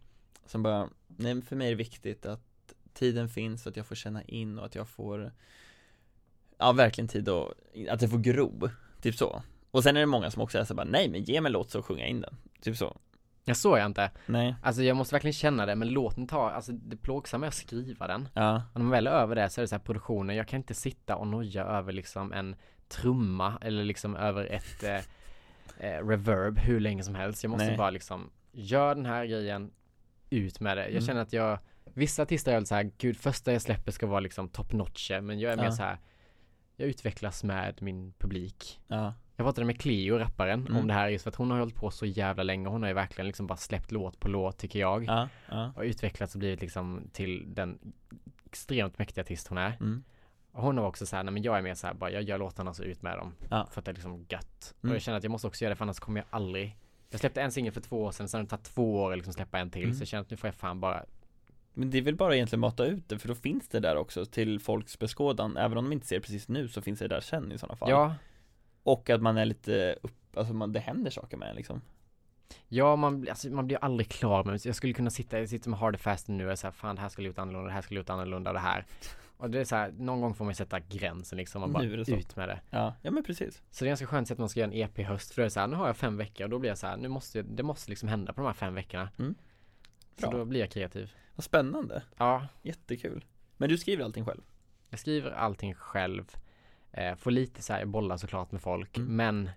Som 0.46 0.62
bara, 0.62 0.88
nej 1.06 1.34
men 1.34 1.42
för 1.42 1.56
mig 1.56 1.66
är 1.66 1.70
det 1.70 1.76
viktigt 1.76 2.26
att 2.26 2.74
tiden 2.92 3.28
finns, 3.28 3.66
att 3.66 3.76
jag 3.76 3.86
får 3.86 3.94
känna 3.94 4.22
in 4.22 4.58
och 4.58 4.66
att 4.66 4.74
jag 4.74 4.88
får 4.88 5.32
Ja 6.58 6.72
verkligen 6.72 7.08
tid 7.08 7.28
och, 7.28 7.54
att 7.88 8.00
det 8.00 8.08
får 8.08 8.18
gro, 8.18 8.70
typ 9.00 9.14
så. 9.14 9.42
Och 9.70 9.82
sen 9.82 9.96
är 9.96 10.00
det 10.00 10.06
många 10.06 10.30
som 10.30 10.42
också 10.42 10.58
är 10.58 10.64
så 10.64 10.74
bara, 10.74 10.86
nej 10.86 11.08
men 11.08 11.22
ge 11.22 11.40
mig 11.40 11.48
en 11.48 11.52
låt 11.52 11.70
så 11.70 11.82
sjunger 11.82 12.00
jag 12.00 12.10
in 12.10 12.20
den, 12.20 12.36
typ 12.60 12.76
så. 12.76 12.96
Jag 13.44 13.56
såg 13.56 13.78
jag 13.78 13.86
inte. 13.86 14.10
Nej, 14.26 14.54
Alltså 14.62 14.82
jag 14.82 14.96
måste 14.96 15.14
verkligen 15.14 15.32
känna 15.32 15.66
det 15.66 15.74
men 15.76 15.88
låten 15.88 16.26
tar, 16.26 16.50
alltså 16.50 16.72
det 16.72 16.96
plågsamma 16.96 17.46
är 17.46 17.48
att 17.48 17.54
skriva 17.54 18.06
den. 18.06 18.28
ja, 18.34 18.54
Och 18.72 18.80
när 18.80 18.84
man 18.84 18.90
väl 18.90 19.06
är 19.06 19.10
över 19.10 19.34
det 19.36 19.50
så 19.50 19.60
är 19.60 19.62
det 19.62 19.68
så 19.68 19.74
här 19.74 19.80
produktionen, 19.82 20.36
jag 20.36 20.48
kan 20.48 20.56
inte 20.56 20.74
sitta 20.74 21.16
och 21.16 21.26
noja 21.26 21.64
över 21.64 21.92
liksom 21.92 22.32
en 22.32 22.56
trumma 22.88 23.58
eller 23.60 23.84
liksom 23.84 24.16
över 24.16 24.44
ett 24.52 24.82
eh, 24.82 25.00
eh, 25.88 26.06
reverb 26.06 26.58
hur 26.58 26.80
länge 26.80 27.02
som 27.02 27.14
helst. 27.14 27.42
Jag 27.44 27.50
måste 27.50 27.66
Nej. 27.66 27.76
bara 27.76 27.90
liksom, 27.90 28.30
gör 28.52 28.94
den 28.94 29.06
här 29.06 29.24
grejen, 29.26 29.70
ut 30.30 30.60
med 30.60 30.76
det. 30.76 30.82
Jag 30.82 30.90
Mm. 30.90 31.02
känner 31.06 31.20
att 31.22 31.32
jag, 31.32 31.58
vissa 31.94 32.22
artister 32.22 32.56
är 32.56 32.64
så 32.64 32.74
här, 32.74 32.90
gud 32.98 33.16
första 33.16 33.52
jag 33.52 33.62
släpper 33.62 33.92
ska 33.92 34.06
vara 34.06 34.20
liksom 34.20 34.48
top 34.48 34.72
notch, 34.72 35.10
men 35.22 35.40
jag 35.40 35.52
är 35.52 35.56
mer 35.56 35.64
Ja. 35.64 35.72
så 35.72 35.82
här, 35.82 35.98
jag 36.76 36.88
utvecklas 36.88 37.44
med 37.44 37.82
min 37.82 38.12
publik. 38.18 38.80
ja, 38.88 39.14
Jag 39.42 39.46
pratade 39.46 39.64
med 39.66 39.80
Cleo, 39.80 40.18
rapparen, 40.18 40.60
Mm. 40.60 40.76
om 40.76 40.86
det 40.86 40.94
här 40.94 41.08
just 41.08 41.22
för 41.22 41.30
att 41.30 41.34
hon 41.36 41.50
har 41.50 41.58
hållit 41.58 41.74
på 41.74 41.90
så 41.90 42.06
jävla 42.06 42.42
länge. 42.42 42.68
Hon 42.68 42.82
har 42.82 42.88
ju 42.88 42.94
verkligen 42.94 43.26
liksom 43.26 43.46
bara 43.46 43.56
släppt 43.56 43.92
låt 43.92 44.20
på 44.20 44.28
låt 44.28 44.58
tycker 44.58 44.78
jag. 44.78 45.04
ja, 45.04 45.28
ja, 45.50 45.72
Och 45.76 45.82
utvecklats 45.82 46.34
och 46.34 46.38
blivit 46.38 46.60
liksom 46.60 47.02
till 47.12 47.54
den 47.54 47.78
extremt 48.46 48.98
mäktiga 48.98 49.22
artist 49.22 49.48
hon 49.48 49.58
är. 49.58 49.76
mm. 49.80 50.04
Och 50.52 50.62
hon 50.62 50.76
var 50.76 50.86
också 50.86 51.06
så 51.06 51.16
här, 51.16 51.22
nej 51.22 51.32
men 51.34 51.42
jag 51.42 51.58
är 51.58 51.62
mer 51.62 51.74
så 51.74 51.86
här, 51.86 51.94
bara 51.94 52.10
jag 52.10 52.22
gör 52.22 52.38
låtarna 52.38 52.74
så 52.74 52.82
ut 52.82 53.02
med 53.02 53.18
dem. 53.18 53.32
Ja. 53.50 53.68
För 53.70 53.78
att 53.80 53.84
det 53.84 53.90
är 53.90 53.94
liksom 53.94 54.26
gött. 54.28 54.74
Mm. 54.82 54.90
Och 54.90 54.94
jag 54.96 55.02
känner 55.02 55.18
att 55.18 55.24
jag 55.24 55.30
måste 55.30 55.46
också 55.46 55.64
göra 55.64 55.70
det 55.70 55.76
för 55.76 55.84
annars 55.84 55.98
kommer 56.00 56.20
jag 56.20 56.26
aldrig 56.30 56.76
Jag 57.10 57.20
släppte 57.20 57.42
en 57.42 57.52
singel 57.52 57.72
för 57.72 57.80
två 57.80 58.02
år 58.02 58.10
sedan, 58.12 58.28
sen 58.28 58.38
har 58.38 58.42
det 58.44 58.50
tagit 58.50 58.64
två 58.64 58.94
år 59.02 59.10
att 59.12 59.18
liksom 59.18 59.32
släppa 59.34 59.58
en 59.58 59.70
till. 59.70 59.82
Mm. 59.84 59.94
Så 59.94 60.00
jag 60.02 60.08
känner 60.08 60.20
att 60.22 60.30
nu 60.30 60.36
får 60.36 60.48
jag 60.48 60.54
fan 60.54 60.80
bara 60.80 61.04
Men 61.74 61.90
det 61.90 61.98
är 61.98 62.02
väl 62.02 62.16
bara 62.16 62.34
egentligen 62.34 62.60
mata 62.60 62.84
ut 62.86 63.08
det, 63.08 63.18
för 63.18 63.28
då 63.28 63.34
finns 63.34 63.68
det 63.68 63.80
där 63.80 63.96
också 63.96 64.26
till 64.26 64.60
folks 64.60 64.98
beskådan, 64.98 65.56
även 65.56 65.78
om 65.78 65.84
de 65.84 65.92
inte 65.92 66.06
ser 66.06 66.16
det 66.16 66.20
precis 66.22 66.48
nu 66.48 66.68
så 66.68 66.82
finns 66.82 66.98
det 66.98 67.08
där 67.08 67.20
sen 67.20 67.52
i 67.52 67.58
sådana 67.58 67.76
fall 67.76 67.90
Ja, 67.90 68.14
Och 68.82 69.10
att 69.10 69.22
man 69.22 69.36
är 69.36 69.44
lite 69.44 69.96
upp, 70.02 70.36
alltså 70.36 70.54
man, 70.54 70.72
det 70.72 70.80
händer 70.80 71.10
saker 71.10 71.36
med 71.36 71.50
en, 71.50 71.56
liksom 71.56 71.80
ja 72.68 72.96
man, 72.96 73.20
blir- 73.20 73.30
alltså, 73.30 73.48
man 73.50 73.66
blir 73.66 73.78
aldrig 73.84 74.08
klar 74.08 74.44
med 74.44 74.60
Jag 74.66 74.74
skulle 74.74 74.92
kunna 74.92 75.10
sitta, 75.10 75.38
jag 75.38 75.48
sitter 75.48 75.70
med 75.70 75.78
Hard 75.78 76.00
Fast 76.00 76.28
nu 76.28 76.50
och 76.50 76.58
här, 76.62 76.70
fan 76.70 76.96
det 76.96 77.02
här 77.02 77.08
skulle 77.08 77.28
gjort 77.28 77.38
annorlunda, 77.38 77.66
det 77.68 77.74
här 77.74 77.82
skulle 77.82 78.00
gjort 78.00 78.10
annorlunda, 78.10 78.52
det 78.52 78.58
här. 78.58 78.86
Och 79.36 79.50
det 79.50 79.60
är 79.60 79.64
så 79.64 79.76
här, 79.76 79.92
någon 79.98 80.20
gång 80.20 80.34
får 80.34 80.44
man 80.44 80.54
sätta 80.54 80.80
gränsen 80.80 81.38
liksom 81.38 81.62
och 81.62 81.70
bara 81.70 81.84
ut 81.84 82.36
med 82.36 82.48
det. 82.48 82.60
Ja, 82.70 82.94
ja 83.02 83.10
men 83.10 83.24
precis 83.24 83.62
Så 83.70 83.84
det 83.84 83.86
är 83.86 83.90
ganska 83.90 84.06
skönt 84.06 84.30
att 84.30 84.38
man 84.38 84.48
ska 84.48 84.60
göra 84.60 84.70
en 84.70 84.76
EP 84.76 84.98
i 84.98 85.02
höst 85.02 85.32
för 85.32 85.42
det 85.42 85.46
är 85.46 85.50
så 85.50 85.60
här, 85.60 85.66
nu 85.66 85.76
har 85.76 85.86
jag 85.86 85.96
fem 85.96 86.16
veckor 86.16 86.44
och 86.44 86.50
då 86.50 86.58
blir 86.58 86.70
jag 86.70 86.78
så 86.78 86.86
här, 86.86 86.96
nu 86.96 87.08
måste 87.08 87.38
jag, 87.38 87.46
det 87.46 87.62
måste 87.62 87.90
liksom 87.90 88.08
hända 88.08 88.32
på 88.32 88.40
de 88.40 88.46
här 88.46 88.54
fem 88.54 88.74
veckorna. 88.74 89.10
Mm. 89.18 89.34
Så 90.16 90.30
då 90.30 90.44
blir 90.44 90.60
jag 90.60 90.70
kreativ. 90.70 91.12
Vad 91.34 91.44
spännande, 91.44 92.02
Ja, 92.16 92.46
jättekul 92.62 93.24
Men 93.56 93.68
du 93.68 93.78
skriver 93.78 94.04
allting 94.04 94.26
själv? 94.26 94.42
jag 94.90 95.00
skriver 95.00 95.30
allting 95.30 95.74
själv. 95.74 96.36
Eh, 96.92 97.14
får 97.14 97.30
lite 97.30 97.62
så 97.62 97.72
här 97.72 97.84
bolla 97.84 98.18
såklart 98.18 98.52
med 98.52 98.60
folk, 98.62 98.98
Mm. 98.98 99.16
men 99.16 99.50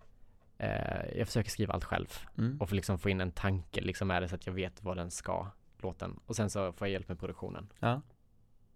eh, 0.58 1.18
jag 1.18 1.28
försöker 1.28 1.50
skriva 1.50 1.74
allt 1.74 1.84
själv 1.84 2.14
Mm. 2.38 2.62
och 2.62 2.70
få 2.70 2.76
liksom 2.76 3.00
få 3.00 3.10
in 3.10 3.22
en 3.22 3.32
tanke 3.32 3.82
liksom 3.82 4.08
med 4.08 4.22
det 4.22 4.28
så 4.30 4.36
att 4.36 4.46
jag 4.46 4.54
vet 4.54 4.84
vad 4.84 4.98
den 4.98 5.12
ska, 5.12 5.48
låten. 5.78 6.20
Och 6.26 6.36
sen 6.36 6.50
så 6.50 6.72
får 6.74 6.88
jag 6.88 6.92
hjälp 6.94 7.08
med 7.08 7.20
produktionen. 7.20 7.68
Ja 7.80 8.02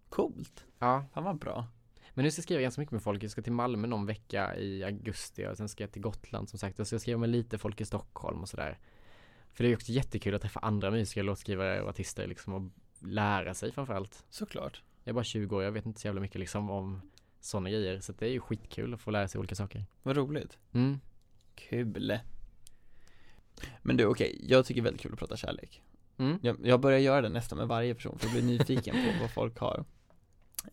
Coolt, 0.09 0.65
Ja, 0.79 1.05
fan 1.13 1.23
vad 1.23 1.37
bra 1.39 1.67
men 2.13 2.23
nu 2.25 2.31
ska 2.31 2.39
jag 2.39 2.43
skriva 2.43 2.61
ganska 2.61 2.81
mycket 2.81 2.91
med 2.91 3.03
folk. 3.03 3.23
Jag 3.23 3.31
ska 3.31 3.41
till 3.41 3.51
Malmö 3.53 3.87
någon 3.87 4.05
vecka 4.05 4.55
i 4.57 4.83
augusti 4.83 5.47
och 5.47 5.57
sen 5.57 5.69
ska 5.69 5.83
jag 5.83 5.91
till 5.91 6.01
Gotland 6.01 6.49
som 6.49 6.59
sagt. 6.59 6.79
Och 6.79 6.85
så 6.85 6.87
ska 6.87 6.93
jag 6.93 7.01
skriva 7.01 7.19
med 7.19 7.29
lite 7.29 7.57
folk 7.57 7.81
i 7.81 7.85
Stockholm 7.85 8.41
och 8.41 8.49
sådär. 8.49 8.79
För 9.53 9.63
det 9.63 9.69
är 9.69 9.75
också 9.75 9.91
jättekul 9.91 10.35
att 10.35 10.41
träffa 10.41 10.59
andra 10.59 10.91
musiker, 10.91 11.23
låtskrivare 11.23 11.81
och 11.81 11.89
artister 11.89 12.27
liksom 12.27 12.53
och 12.53 12.71
lära 13.07 13.53
sig 13.53 13.71
framförallt. 13.71 14.25
Såklart 14.29 14.83
Jag 15.03 15.09
är 15.11 15.13
bara 15.13 15.23
20 15.23 15.55
år, 15.55 15.63
jag 15.63 15.71
vet 15.71 15.85
inte 15.85 15.99
så 16.01 16.07
jävla 16.07 16.21
mycket 16.21 16.39
liksom 16.39 16.69
om 16.69 17.01
sådana 17.39 17.69
grejer. 17.69 17.99
Så 17.99 18.11
det 18.11 18.25
är 18.25 18.29
ju 18.31 18.39
skitkul 18.39 18.93
att 18.93 19.01
få 19.01 19.11
lära 19.11 19.27
sig 19.27 19.39
olika 19.39 19.55
saker. 19.55 19.85
Vad 20.03 20.17
roligt 20.17 20.57
Mm. 20.73 20.99
Kul 21.55 22.19
Men 23.81 23.97
du 23.97 24.05
okej, 24.05 24.45
jag 24.47 24.65
tycker 24.65 24.81
det 24.81 24.83
är 24.83 24.89
väldigt 24.89 25.01
kul 25.01 25.13
att 25.13 25.19
prata 25.19 25.37
kärlek 25.37 25.81
Mm. 26.17 26.39
jag, 26.41 26.57
jag 26.63 26.79
börjar 26.79 26.99
göra 26.99 27.21
det 27.21 27.29
nästan 27.29 27.57
med 27.57 27.67
varje 27.67 27.95
person 27.95 28.19
för 28.19 28.25
jag 28.27 28.33
blir 28.33 28.43
nyfiken 28.43 28.95
på 28.95 29.21
vad 29.21 29.31
folk 29.31 29.57
har 29.57 29.85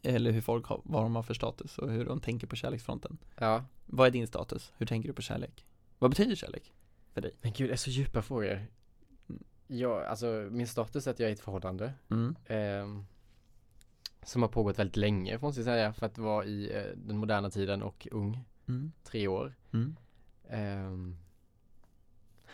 Eller 0.03 0.31
hur 0.31 0.41
folk 0.41 0.67
har, 0.67 0.81
vad 0.85 1.03
de 1.03 1.17
har 1.17 1.23
för 1.23 1.35
status 1.35 1.79
och 1.79 1.91
hur 1.91 2.05
de 2.05 2.21
tänker 2.21 2.47
på 2.47 2.57
kärleksfronten 2.57 3.19
Ja. 3.37 3.65
Vad 3.87 4.07
är 4.07 4.11
din 4.11 4.27
status? 4.27 4.73
Hur 4.77 4.87
tänker 4.87 5.09
du 5.09 5.15
på 5.15 5.23
kärlek? 5.23 5.67
Vad 5.99 6.11
betyder 6.11 6.35
kärlek 6.35 6.73
för 7.13 7.21
dig? 7.21 7.33
Men 7.41 7.53
gud, 7.53 7.69
det 7.69 7.73
är 7.73 7.77
så 7.77 7.91
djupa 7.91 8.23
frågor. 8.23 8.67
Jag, 9.67 10.05
alltså 10.05 10.27
min 10.51 10.67
status 10.67 11.07
är 11.07 11.11
att 11.11 11.19
jag 11.19 11.27
är 11.27 11.31
i 11.31 11.33
ett 11.33 11.41
förhållande. 11.41 11.93
Mm. 12.11 12.37
ehm, 12.47 13.07
som 14.27 14.43
har 14.43 14.49
pågått 14.49 14.79
väldigt 14.79 14.97
länge 14.97 15.39
måste 15.39 15.61
jag 15.61 15.65
säga 15.65 15.93
för 15.93 16.07
att 16.07 16.19
vara 16.19 16.45
i 16.45 16.77
eh, 16.77 16.97
den 16.97 17.17
moderna 17.17 17.51
tiden 17.51 17.83
och 17.83 18.09
ung. 18.11 18.45
Mm. 18.69 18.93
Tre 19.03 19.29
år. 19.29 19.55
Mm. 19.73 19.97
Ehm, 20.49 21.17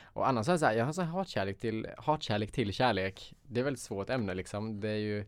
och 0.01 0.29
annars 0.29 0.49
är 0.49 0.53
det 0.53 0.59
så 0.59 0.67
här, 0.67 0.75
jag 0.75 0.85
har 0.85 0.93
så 0.93 1.03
här 1.03 1.11
hatkärlek 1.11 1.59
till, 1.59 1.87
hatkärlek 1.99 2.53
till 2.53 2.73
kärlek. 2.73 3.35
Det 3.43 3.61
är 3.61 3.65
väldigt 3.65 3.83
svårt 3.83 4.11
ämne 4.11 4.35
liksom. 4.35 4.81
Det 4.81 4.89
är 4.89 4.97
ju 4.97 5.27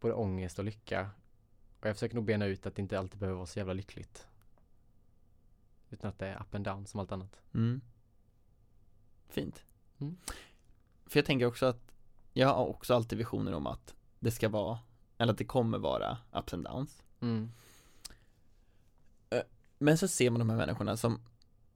både 0.00 0.14
ångest 0.14 0.58
och 0.58 0.64
lycka. 0.64 1.10
Och 1.80 1.88
jag 1.88 1.96
försöker 1.96 2.14
nog 2.14 2.24
bena 2.24 2.46
ut 2.46 2.66
att 2.66 2.74
det 2.74 2.82
inte 2.82 2.98
alltid 2.98 3.20
behöver 3.20 3.36
vara 3.36 3.46
så 3.46 3.58
jävla 3.58 3.72
lyckligt. 3.72 4.26
Utan 5.90 6.10
att 6.10 6.18
det 6.18 6.26
är 6.26 6.40
up 6.40 6.54
and 6.54 6.64
down 6.64 6.86
som 6.86 7.00
allt 7.00 7.12
annat. 7.12 7.40
Mm. 7.54 7.80
Fint 9.28 9.64
Mm. 10.00 10.16
För 11.06 11.18
jag 11.18 11.26
tänker 11.26 11.46
också 11.46 11.66
att 11.66 11.92
Jag 12.32 12.48
har 12.48 12.66
också 12.66 12.94
alltid 12.94 13.18
visioner 13.18 13.52
om 13.54 13.66
att 13.66 13.94
Det 14.18 14.30
ska 14.30 14.48
vara 14.48 14.78
Eller 15.20 15.32
att 15.32 15.38
det 15.38 15.44
kommer 15.44 15.78
vara 15.78 16.18
ups 16.32 16.54
and 16.54 16.64
downs 16.64 17.02
Mm. 17.20 17.50
Men 19.78 19.98
så 19.98 20.08
ser 20.08 20.30
man 20.30 20.38
de 20.38 20.50
här 20.50 20.56
människorna 20.56 20.96
som 20.96 21.20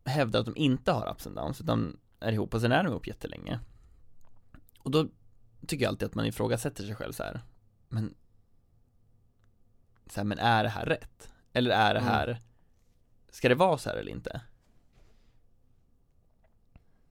hävdar 0.04 0.40
att 0.40 0.46
de 0.46 0.56
inte 0.56 0.92
har 0.92 1.10
ups 1.12 1.26
and 1.26 1.36
downs 1.36 1.60
utan 1.60 2.00
är 2.20 2.32
ihop 2.32 2.54
och 2.54 2.60
sen 2.60 2.72
är 2.72 2.84
de 2.84 2.90
ihop 2.90 3.06
jättelänge 3.06 3.60
Och 4.78 4.90
då 4.90 5.08
tycker 5.66 5.84
jag 5.84 5.88
alltid 5.90 6.06
att 6.08 6.14
man 6.14 6.26
ifrågasätter 6.26 6.84
sig 6.84 6.94
själv 6.94 7.12
så 7.12 7.22
här. 7.22 7.40
Men 7.88 8.14
så 10.06 10.20
här, 10.20 10.24
men 10.24 10.38
är 10.38 10.62
det 10.62 10.68
här 10.68 10.86
rätt? 10.86 11.30
Eller 11.52 11.70
är 11.70 11.94
det 11.94 12.00
Mm. 12.00 12.12
här 12.12 12.40
Ska 13.30 13.48
det 13.48 13.54
vara 13.54 13.78
så 13.78 13.90
här 13.90 13.96
eller 13.96 14.12
inte? 14.12 14.40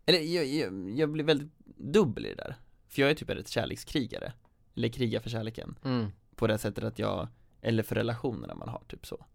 Eller 0.05 0.19
jag, 0.19 0.45
jag, 0.45 0.89
jag 0.99 1.11
blir 1.11 1.23
väldigt 1.23 1.51
dubbel 1.77 2.25
i 2.25 2.29
det 2.29 2.35
där 2.35 2.55
För 2.87 3.01
jag 3.01 3.11
är 3.11 3.15
typ 3.15 3.29
ett 3.29 3.47
kärlekskrigare 3.49 4.33
Eller 4.75 4.89
krigar 4.89 5.19
för 5.19 5.29
kärleken 5.29 5.79
Mm. 5.83 6.11
På 6.43 6.47
det 6.47 6.57
sättet 6.57 6.83
att 6.83 6.99
jag, 6.99 7.27
eller 7.61 7.83
för 7.83 7.95
relationerna 7.95 8.55
man 8.55 8.69
har, 8.69 8.81
typ 8.87 9.05
så 9.05 9.25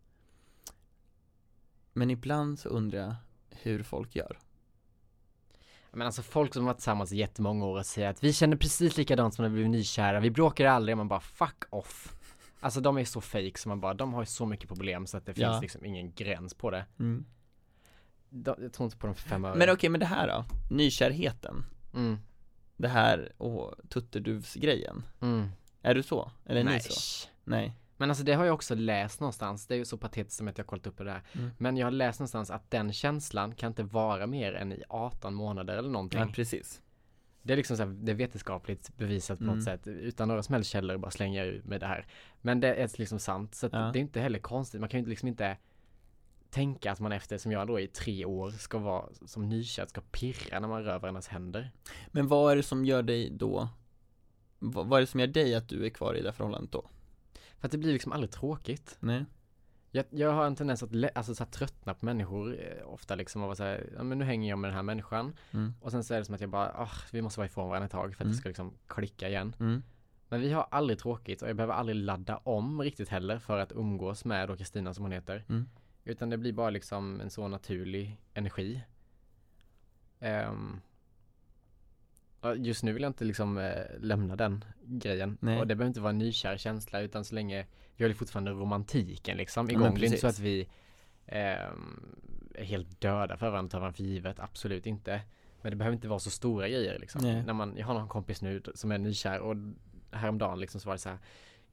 Men 1.93 2.11
ibland 2.11 2.59
så 2.59 2.69
undrar 2.69 2.99
jag 2.99 3.15
hur 3.51 3.83
folk 3.83 4.17
gör 4.17 4.39
Men 5.91 6.07
alltså 6.07 6.23
folk 6.23 6.53
som 6.55 6.63
har 6.63 6.73
varit 6.73 6.79
tillsammans 6.79 7.13
i 7.13 7.17
jättemånga 7.17 7.67
år 7.67 7.79
och 7.79 7.87
säger 7.87 8.09
att 8.11 8.25
vi 8.25 8.33
känner 8.33 8.57
precis 8.57 8.97
likadant 8.97 9.35
som 9.35 9.43
när 9.43 9.49
vi 9.51 9.55
blev 9.57 9.69
nykära, 9.69 10.21
vi 10.21 10.31
bråkar 10.31 10.67
aldrig, 10.67 10.97
man 10.97 11.09
bara 11.09 11.21
fuck 11.21 11.65
off. 11.71 12.15
Alltså 12.61 12.81
de 12.81 12.99
är 12.99 13.05
så 13.05 13.21
fake 13.21 13.59
som 13.59 13.69
man 13.69 13.81
bara, 13.81 13.95
de 13.95 14.15
har 14.15 14.23
ju 14.23 14.27
så 14.27 14.47
mycket 14.47 14.69
problem 14.69 15.07
så 15.07 15.17
att 15.17 15.27
det 15.27 15.35
finns 15.35 15.43
Ja. 15.47 15.61
liksom 15.61 15.85
ingen 15.85 16.13
gräns 16.13 16.55
på 16.55 16.71
det. 16.71 16.87
Mm. 16.99 17.25
De, 18.31 18.55
jag 18.63 18.73
tror 18.73 18.85
inte 18.85 18.97
på 18.97 19.07
de 19.07 19.15
fem 19.15 19.45
öre. 19.45 19.55
Men 19.57 19.71
okej, 19.71 19.91
men 19.91 20.01
det 20.01 20.07
här 20.07 20.27
då? 20.29 20.45
Nykärheten? 20.75 21.65
Mm, 21.95 22.19
Det 22.77 22.89
här 22.89 23.33
och 23.39 23.75
tutterduvs-grejen? 23.89 25.03
mm. 25.21 25.49
Är 25.91 25.95
du 25.95 26.03
så? 26.03 26.31
Eller 26.47 26.61
är 26.61 26.65
Nej. 26.65 26.75
ni 26.75 26.81
så? 26.81 27.29
Nej 27.45 27.75
Men 27.97 28.11
alltså 28.11 28.25
det 28.25 28.33
har 28.33 28.45
jag 28.45 28.55
också 28.55 28.75
läst 28.75 29.21
någonstans, 29.21 29.67
det 29.67 29.75
är 29.75 29.79
ju 29.79 29.85
så 29.85 29.97
patetiskt 29.99 30.39
som 30.39 30.49
att 30.49 30.59
jag 30.59 30.65
har 30.65 30.69
kollat 30.69 30.87
upp 30.87 30.99
det 30.99 31.05
där. 31.05 31.23
Mm. 31.33 31.51
Men 31.59 31.77
jag 31.77 31.87
har 31.87 31.91
läst 31.91 32.21
någonstans 32.21 32.51
att 32.51 32.71
den 32.71 32.93
känslan 32.93 33.55
kan 33.55 33.69
inte 33.69 33.83
vara 33.83 34.27
mer 34.27 34.53
än 34.55 34.73
i 34.73 34.83
18 34.89 35.35
månader 35.35 35.77
eller 35.77 35.91
någonting. 35.91 36.21
Ja, 36.21 36.27
precis 36.35 36.83
Det 37.43 37.53
är 37.53 37.57
liksom 37.57 37.77
så 37.77 37.83
här, 37.85 37.91
det 37.91 38.13
är 38.13 38.17
vetenskapligt 38.17 38.97
bevisat 38.97 39.39
på 39.39 39.45
Mm. 39.45 39.57
något 39.57 39.65
sätt 39.65 39.87
utan 39.87 40.29
några 40.29 40.43
som 40.43 40.53
helst 40.55 40.71
källor 40.71 40.97
bara 40.97 41.11
slänger 41.11 41.45
jag 41.45 41.55
ut 41.55 41.65
med 41.65 41.81
det 41.81 41.87
här. 41.87 42.07
Men 42.41 42.61
det 42.61 42.75
är 42.75 42.91
liksom 42.99 43.19
sant 43.19 43.55
så 43.55 43.69
Ja. 43.73 43.79
det 43.93 43.99
är 43.99 44.01
inte 44.01 44.21
heller 44.21 44.39
konstigt. 44.39 44.81
Man 44.81 44.89
kan 44.89 45.01
ju 45.01 45.07
liksom 45.07 45.29
inte 45.29 45.57
tänka 46.51 46.93
att 46.93 47.01
man 47.01 47.13
efter 47.13 47.39
som 47.39 47.53
jag 47.53 47.67
då 47.67 47.81
i 47.81 47.87
tre 47.87 48.25
år 48.25 48.51
ska 48.51 48.79
vara 48.79 49.05
som 49.27 49.49
nykär 49.49 49.87
ska 49.87 50.01
pirra 50.01 50.61
när 50.61 50.69
man 50.69 50.85
rör 50.85 50.99
varandras 50.99 51.29
händer. 51.29 51.71
Men 52.09 52.29
vad 52.29 52.53
är 52.53 52.57
det 52.57 52.63
som 52.63 52.85
gör 52.85 53.03
dig 53.03 53.31
då? 53.31 53.69
Vad, 54.59 54.87
vad 54.87 54.97
är 54.97 55.01
det 55.01 55.07
som 55.07 55.21
gör 55.21 55.27
dig 55.27 55.55
att 55.55 55.69
du 55.69 55.87
är 55.87 55.91
kvar 55.91 56.15
i 56.15 56.23
det 56.23 56.33
förhållandet 56.33 56.73
då? 56.73 56.89
För 57.59 57.67
att 57.69 57.73
det 57.73 57.79
blir 57.79 57.93
liksom 57.93 58.13
aldrig 58.13 58.31
tråkigt. 58.31 58.97
Nej 59.01 59.25
Jag, 59.91 60.05
jag 60.11 60.33
har 60.33 60.47
en 60.47 60.57
tendens 60.57 60.83
att 60.83 60.95
lä- 60.95 61.11
alltså, 61.15 61.35
så 61.35 61.45
här, 61.45 61.51
tröttna 61.51 61.95
på 61.95 62.05
människor 62.05 62.57
eh, 62.61 62.87
ofta 62.93 63.15
liksom 63.15 63.43
och 63.43 63.47
vara 63.49 63.57
så 63.57 63.63
här, 63.65 63.93
ja 63.97 64.03
men 64.03 64.19
nu 64.19 64.25
hänger 64.25 64.49
jag 64.51 64.59
med 64.59 64.69
den 64.71 64.77
här 64.77 64.83
människan 64.83 65.33
mm. 65.51 65.75
och 65.81 65.91
sen 65.91 66.05
så 66.05 66.15
är 66.15 66.19
det 66.19 66.25
som 66.25 66.35
att 66.35 66.41
jag 66.41 66.51
bara, 66.51 66.73
ah, 66.77 66.91
vi 67.13 67.23
måste 67.23 67.41
vara 67.41 67.47
ifrån 67.47 67.69
varandra 67.69 67.85
ett 67.87 67.93
tag 67.93 68.15
för 68.15 68.23
att 68.23 68.27
Mm. 68.27 68.33
det 68.33 68.39
ska 68.39 68.49
liksom 68.49 68.75
klicka 68.87 69.29
igen. 69.29 69.55
Mm. 69.61 69.83
Men 70.29 70.41
vi 70.41 70.53
har 70.53 70.67
aldrig 70.71 70.99
tråkigt 70.99 71.43
och 71.43 71.49
jag 71.49 71.57
behöver 71.57 71.75
aldrig 71.75 71.97
ladda 71.97 72.37
om 72.37 72.81
riktigt 72.83 73.09
heller 73.09 73.39
för 73.39 73.59
att 73.59 73.73
umgås 73.73 74.25
med 74.25 74.49
då 74.49 74.57
Kristina 74.57 74.95
som 74.95 75.05
hon 75.05 75.13
heter. 75.13 75.45
Mm. 75.49 75.69
Utan 76.05 76.31
det 76.31 76.39
blir 76.39 76.53
bara 76.53 76.71
liksom 76.71 77.21
en 77.21 77.31
så 77.31 77.49
naturlig 77.49 78.21
energi. 78.35 78.81
Ja, 80.19 80.55
just 82.57 82.83
nu 82.83 82.93
vill 82.93 83.03
jag 83.03 83.11
inte 83.11 83.25
liksom 83.25 83.59
eh, 83.59 83.83
lämna 84.01 84.37
den 84.37 84.65
grejen. 84.85 85.39
Nej. 85.41 85.61
Och 85.61 85.67
det 85.67 85.75
behöver 85.75 85.89
inte 85.89 86.01
vara 86.01 86.11
en 86.11 86.19
nykär 86.19 86.57
känsla 86.57 87.01
utan 87.01 87.25
så 87.25 87.35
länge 87.35 87.67
vi 87.97 88.05
har 88.05 88.13
fortfarande 88.13 88.51
romantiken 88.51 89.37
liksom 89.37 89.67
Ja, 89.67 89.73
igång. 89.73 89.95
det 89.95 90.01
är 90.01 90.05
inte 90.07 90.19
så 90.19 90.27
att 90.27 90.39
vi 90.39 90.69
ehm, 91.27 92.17
är 92.55 92.65
helt 92.65 93.01
döda 93.01 93.37
för 93.37 93.51
varandra, 93.51 93.71
tar 93.71 93.79
varandra 93.79 93.97
för 93.97 94.03
givet. 94.05 94.41
Absolut 94.41 94.87
inte. 94.87 95.21
Men 95.63 95.71
det 95.71 95.77
behöver 95.77 95.95
inte 95.95 96.09
vara 96.09 96.19
så 96.19 96.31
stora 96.31 96.69
grejer 96.69 96.99
liksom. 96.99 97.21
Nej. 97.25 97.43
När 97.43 97.53
man, 97.53 97.75
jag 97.77 97.87
har 97.87 97.95
någon 97.95 98.09
kompis 98.09 98.43
nu 98.43 98.63
som 98.75 98.93
är 98.93 98.99
nykär 98.99 99.39
och 99.39 99.57
häromdagen 100.11 100.61
liksom 100.61 100.81
så 100.81 100.89
var 100.89 100.95
det 100.95 100.99
så 100.99 101.09
här 101.09 101.19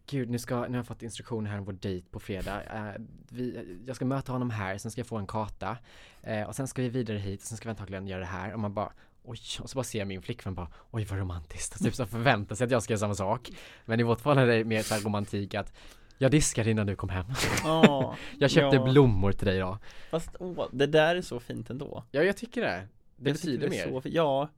Gud, 0.07 0.29
nu, 0.29 0.39
ska, 0.39 0.55
nu 0.55 0.69
har 0.69 0.75
jag 0.75 0.87
fått 0.87 1.01
instruktioner 1.03 1.49
här 1.49 1.57
om 1.59 1.65
vår 1.65 1.73
dejt 1.73 2.07
på 2.11 2.19
fredag. 2.19 2.63
Eh, 2.63 3.01
vi, 3.29 3.77
jag 3.87 3.95
ska 3.95 4.05
möta 4.05 4.31
honom 4.31 4.49
här, 4.49 4.77
sen 4.77 4.91
ska 4.91 4.99
jag 4.99 5.07
få 5.07 5.17
en 5.17 5.27
karta. 5.27 5.77
Eh, 6.21 6.43
och 6.43 6.55
sen 6.55 6.67
ska 6.67 6.81
vi 6.81 6.89
vidare 6.89 7.17
hit, 7.17 7.41
och 7.41 7.47
sen 7.47 7.57
ska 7.57 7.67
vi 7.67 7.69
antagligen 7.69 8.07
göra 8.07 8.19
det 8.19 8.25
här. 8.25 8.53
Och 8.53 8.59
man 8.59 8.73
bara, 8.73 8.93
oj, 9.27 9.39
och 9.61 9.69
så 9.69 9.75
bara 9.75 9.83
ser 9.83 9.99
jag 9.99 10.07
min 10.07 10.21
flickvän 10.21 10.55
bara, 10.55 10.67
oj 10.91 11.05
vad 11.05 11.19
romantiskt. 11.19 11.83
Typ 11.83 11.95
så 11.95 12.05
förväntar 12.05 12.55
sig 12.55 12.65
att 12.65 12.71
jag 12.71 12.83
ska 12.83 12.93
göra 12.93 12.99
samma 12.99 13.15
sak. 13.15 13.49
Men 13.85 13.99
i 13.99 14.03
vårt 14.03 14.21
förhållande 14.21 14.53
är 14.53 14.57
det 14.57 14.63
mer 14.63 14.81
så 14.83 14.93
här 14.93 15.01
romantik 15.01 15.53
att 15.53 15.73
jag 16.17 16.31
diskade 16.31 16.71
innan 16.71 16.87
du 16.87 16.95
kom 16.95 17.09
hem. 17.09 17.25
Ja, 17.63 18.15
Jag 18.39 18.51
köpte 18.51 18.75
ja. 18.75 18.83
blommor 18.91 19.31
till 19.31 19.47
dig 19.47 19.55
idag. 19.55 19.77
Fast 20.11 20.29
åh, 20.39 20.67
det 20.71 20.87
där 20.87 21.15
är 21.15 21.21
så 21.21 21.39
fint 21.39 21.69
ändå 21.69 22.03
Ja, 22.11 22.23
jag 22.23 22.37
tycker 22.37 22.61
det. 22.61 22.67
Det 22.67 23.29
Jag 23.29 23.35
betyder 23.35 23.69
det 23.69 23.69
mer. 23.69 24.01
Ja, 24.05 24.49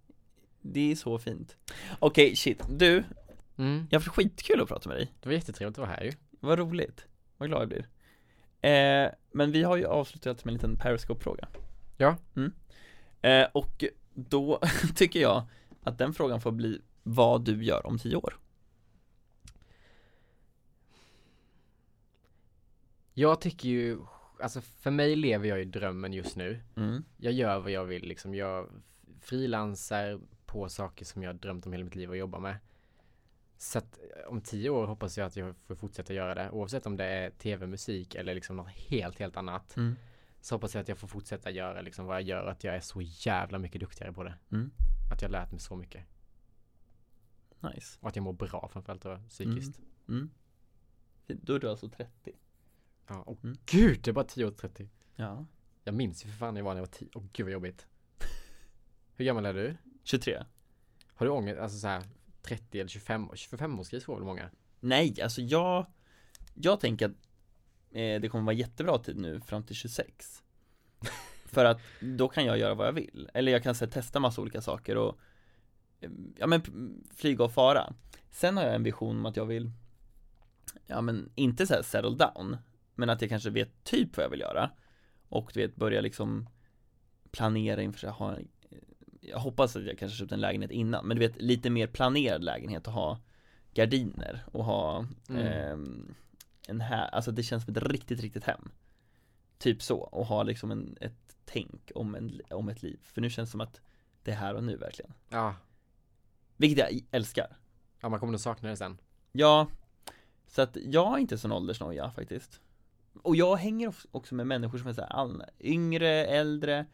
det 0.61 0.91
är 0.91 0.95
så 0.95 1.19
fint 1.19 1.57
Okej, 1.99 2.35
shit, 2.35 2.61
du, 2.69 3.03
Mm. 3.59 3.87
jag 3.89 3.99
har 3.99 4.05
haft 4.05 4.15
skitkul 4.15 4.61
att 4.61 4.67
prata 4.67 4.89
med 4.89 4.97
dig 4.97 5.11
Det 5.21 5.29
var 5.29 5.33
jättetrevligt 5.33 5.77
att 5.79 5.87
vara 5.87 5.95
här 5.97 6.03
ju. 6.03 6.11
Vad 6.39 6.59
roligt, 6.59 7.05
vad 7.37 7.49
glad 7.49 7.61
jag 7.61 7.67
blir 7.69 7.87
eh, 8.71 9.09
Men 9.31 9.51
vi 9.51 9.63
har 9.63 9.75
ju 9.77 9.85
avslutat 9.85 10.45
med 10.45 10.51
en 10.51 10.53
liten 10.53 10.77
Periscope-fråga 10.77 11.47
Ja. 11.97 12.15
mm. 12.35 12.51
eh, 13.21 13.47
Och 13.53 13.83
då 14.17 14.59
tycker 14.95 15.19
jag 15.19 15.45
att 15.83 15.97
den 15.97 16.13
frågan 16.13 16.41
får 16.41 16.51
bli 16.51 16.81
vad 17.03 17.45
du 17.45 17.63
gör 17.63 17.85
om 17.85 17.99
tio 17.99 18.15
år 18.15 18.37
Jag 23.13 23.41
tycker 23.41 23.69
ju, 23.69 23.99
alltså 24.39 24.61
för 24.61 24.91
mig 24.91 25.15
lever 25.15 25.47
jag 25.47 25.61
i 25.61 25.65
drömmen 25.65 26.13
just 26.13 26.35
nu. 26.35 26.59
mm. 26.75 27.03
Jag 27.17 27.33
gör 27.33 27.59
vad 27.59 27.71
jag 27.71 27.85
vill 27.85 28.07
liksom. 28.07 28.35
Jag 28.35 28.69
frilansar 29.21 30.19
på 30.45 30.69
saker 30.69 31.05
som 31.05 31.23
jag 31.23 31.35
drömt 31.35 31.65
om 31.65 31.71
hela 31.71 31.83
mitt 31.83 31.95
liv 31.95 32.11
att 32.11 32.17
jobba 32.17 32.39
med. 32.39 32.57
Så 33.57 33.77
att 33.77 33.99
eh, 33.99 34.31
om 34.31 34.41
tio 34.41 34.69
år 34.69 34.87
hoppas 34.87 35.17
jag 35.17 35.27
att 35.27 35.35
jag 35.35 35.55
får 35.67 35.75
fortsätta 35.75 36.13
göra 36.13 36.35
det. 36.35 36.49
Oavsett 36.51 36.85
om 36.85 36.97
det 36.97 37.05
är 37.05 37.29
tv, 37.29 37.67
musik 37.67 38.15
eller 38.15 38.35
liksom 38.35 38.55
något 38.55 38.69
helt, 38.69 39.19
helt 39.19 39.37
annat. 39.37 39.77
Mm. 39.77 39.95
Så 40.47 40.55
hoppas 40.55 40.75
jag 40.75 40.81
att 40.81 40.87
jag 40.87 40.97
får 40.97 41.07
fortsätta 41.07 41.51
göra 41.51 41.81
liksom 41.81 42.05
vad 42.05 42.15
jag 42.15 42.21
gör. 42.23 42.45
Att 42.45 42.63
jag 42.63 42.75
är 42.75 42.79
så 42.79 43.01
jävla 43.01 43.59
mycket 43.59 43.81
duktigare 43.81 44.13
på 44.13 44.23
det. 44.23 44.33
Mm. 44.51 44.71
Att 45.11 45.21
jag 45.21 45.31
lärt 45.31 45.51
mig 45.51 45.59
så 45.59 45.75
mycket. 45.75 46.03
Nice 47.59 47.97
Och 48.01 48.09
att 48.09 48.15
jag 48.15 48.23
mår 48.23 48.33
bra 48.33 48.69
framförallt 48.73 49.01
då, 49.01 49.19
psykiskt. 49.29 49.79
mm. 50.09 50.29
Då 51.27 51.55
är 51.55 51.59
du 51.59 51.69
alltså 51.69 51.89
30 51.89 52.31
Ja, 53.07 53.21
och 53.21 53.43
Mm. 53.43 53.57
gud, 53.65 53.99
det 54.03 54.11
är 54.11 54.13
bara 54.13 54.25
10 54.25 54.45
år 54.45 54.49
till 54.51 54.59
30. 54.59 54.89
Ja 55.15 55.45
Jag 55.83 55.93
minns 55.95 56.25
ju 56.25 56.29
för 56.29 56.37
fan 56.37 56.53
när 56.53 56.61
jag 56.61 56.65
var 56.65 56.73
när 56.73 56.81
jag 56.81 56.87
var 56.87 56.93
10. 56.93 57.09
Åh 57.15 57.23
gud 57.33 57.45
vad 57.45 57.53
jobbigt. 57.53 57.87
Hur 59.15 59.25
gammal 59.25 59.45
är 59.45 59.53
du? 59.53 59.77
23 60.03 60.43
Har 61.13 61.25
du 61.25 61.31
ångest, 61.31 61.59
alltså 61.59 61.77
så 61.79 61.87
här 61.87 62.03
30 62.41 62.79
eller 62.79 62.89
25, 62.89 63.29
25-årskris 63.29 63.99
får 64.05 64.15
väl 64.15 64.23
många? 64.23 64.49
Nej, 64.79 65.21
alltså 65.21 65.41
jag 65.41 65.85
Jag 66.53 66.79
tänker 66.79 67.05
att 67.05 67.26
eh, 67.91 68.21
det 68.21 68.29
kommer 68.29 68.43
vara 68.45 68.55
jättebra 68.55 68.97
tid 68.97 69.17
nu 69.17 69.41
fram 69.41 69.63
till 69.63 69.75
26 69.75 70.43
För 71.45 71.65
att 71.65 71.79
då 72.01 72.27
kan 72.27 72.45
jag 72.45 72.57
göra 72.57 72.73
vad 72.73 72.87
jag 72.87 72.93
vill. 72.93 73.29
Eller 73.33 73.51
jag 73.51 73.63
kan 73.63 73.75
så 73.75 73.85
här, 73.85 73.91
testa 73.91 74.19
massa 74.19 74.41
olika 74.41 74.61
saker 74.61 74.97
och 74.97 75.19
eh, 76.01 76.09
Ja 76.37 76.47
men 76.47 76.61
flyga 77.15 77.43
och 77.43 77.51
fara. 77.53 77.93
Sen 78.29 78.57
har 78.57 78.63
jag 78.63 78.75
en 78.75 78.83
vision 78.83 79.17
om 79.17 79.25
att 79.25 79.37
jag 79.37 79.45
vill 79.45 79.71
Ja 80.87 81.01
men 81.01 81.29
inte 81.35 81.67
så 81.67 81.73
här 81.73 81.81
settle 81.81 82.15
down 82.15 82.57
Men 82.95 83.09
att 83.09 83.21
jag 83.21 83.29
kanske 83.29 83.49
vet 83.49 83.83
typ 83.83 84.17
vad 84.17 84.23
jag 84.23 84.29
vill 84.29 84.39
göra. 84.39 84.69
Och 85.29 85.51
du 85.53 85.59
vet 85.61 85.75
börja 85.75 86.01
liksom 86.01 86.49
Planera 87.31 87.81
inför 87.81 88.07
att 88.07 88.15
ha 88.15 88.35
en- 88.35 88.47
Jag 89.21 89.39
hoppas 89.39 89.75
att 89.75 89.85
jag 89.85 89.97
kanske 89.99 90.17
köpt 90.17 90.31
en 90.31 90.41
lägenhet 90.41 90.71
innan 90.71 91.07
Men 91.07 91.17
du 91.17 91.27
vet 91.27 91.41
lite 91.41 91.69
mer 91.69 91.87
planerad 91.87 92.43
lägenhet 92.43 92.87
och 92.87 92.93
ha 92.93 93.19
Gardiner 93.73 94.43
och 94.51 94.65
ha 94.65 95.05
Mm. 95.29 95.41
ehm, 95.47 96.13
En 96.69 96.81
här, 96.81 97.07
alltså 97.07 97.31
det 97.31 97.43
känns 97.43 97.65
som 97.65 97.75
ett 97.75 97.83
riktigt, 97.83 98.19
riktigt 98.19 98.43
hem. 98.43 98.71
Typ 99.57 99.81
så, 99.81 99.97
och 99.97 100.25
ha 100.25 100.43
liksom 100.43 100.71
en, 100.71 100.97
ett 101.01 101.37
tänk 101.45 101.91
om, 101.95 102.15
en, 102.15 102.41
om 102.49 102.69
ett 102.69 102.83
liv. 102.83 102.99
För 103.03 103.21
nu 103.21 103.29
känns 103.29 103.49
det 103.49 103.51
som 103.51 103.61
att 103.61 103.81
det 104.23 104.31
är 104.31 104.35
här 104.35 104.55
och 104.55 104.63
nu 104.63 104.77
verkligen. 104.77 105.13
Ja, 105.29 105.55
Vilket 106.57 106.79
jag 106.79 107.01
älskar. 107.11 107.57
Ja 107.99 108.09
man 108.09 108.19
kommer 108.19 108.31
nog 108.31 108.39
sakna 108.39 108.69
det 108.69 108.75
sen. 108.75 108.97
Ja, 109.31 109.67
så 110.47 110.61
att 110.61 110.77
jag 110.81 111.13
är 111.13 111.17
inte 111.17 111.37
sån 111.37 111.51
åldersnoja 111.51 112.11
faktiskt. 112.11 112.61
Och 113.21 113.35
jag 113.35 113.55
hänger 113.55 113.95
också 114.11 114.35
med 114.35 114.47
människor 114.47 114.77
som 114.77 114.87
är 114.87 114.93
så 114.93 115.01
här, 115.01 115.09
all, 115.09 115.43
yngre, 115.59 116.25
äldre. 116.25 116.85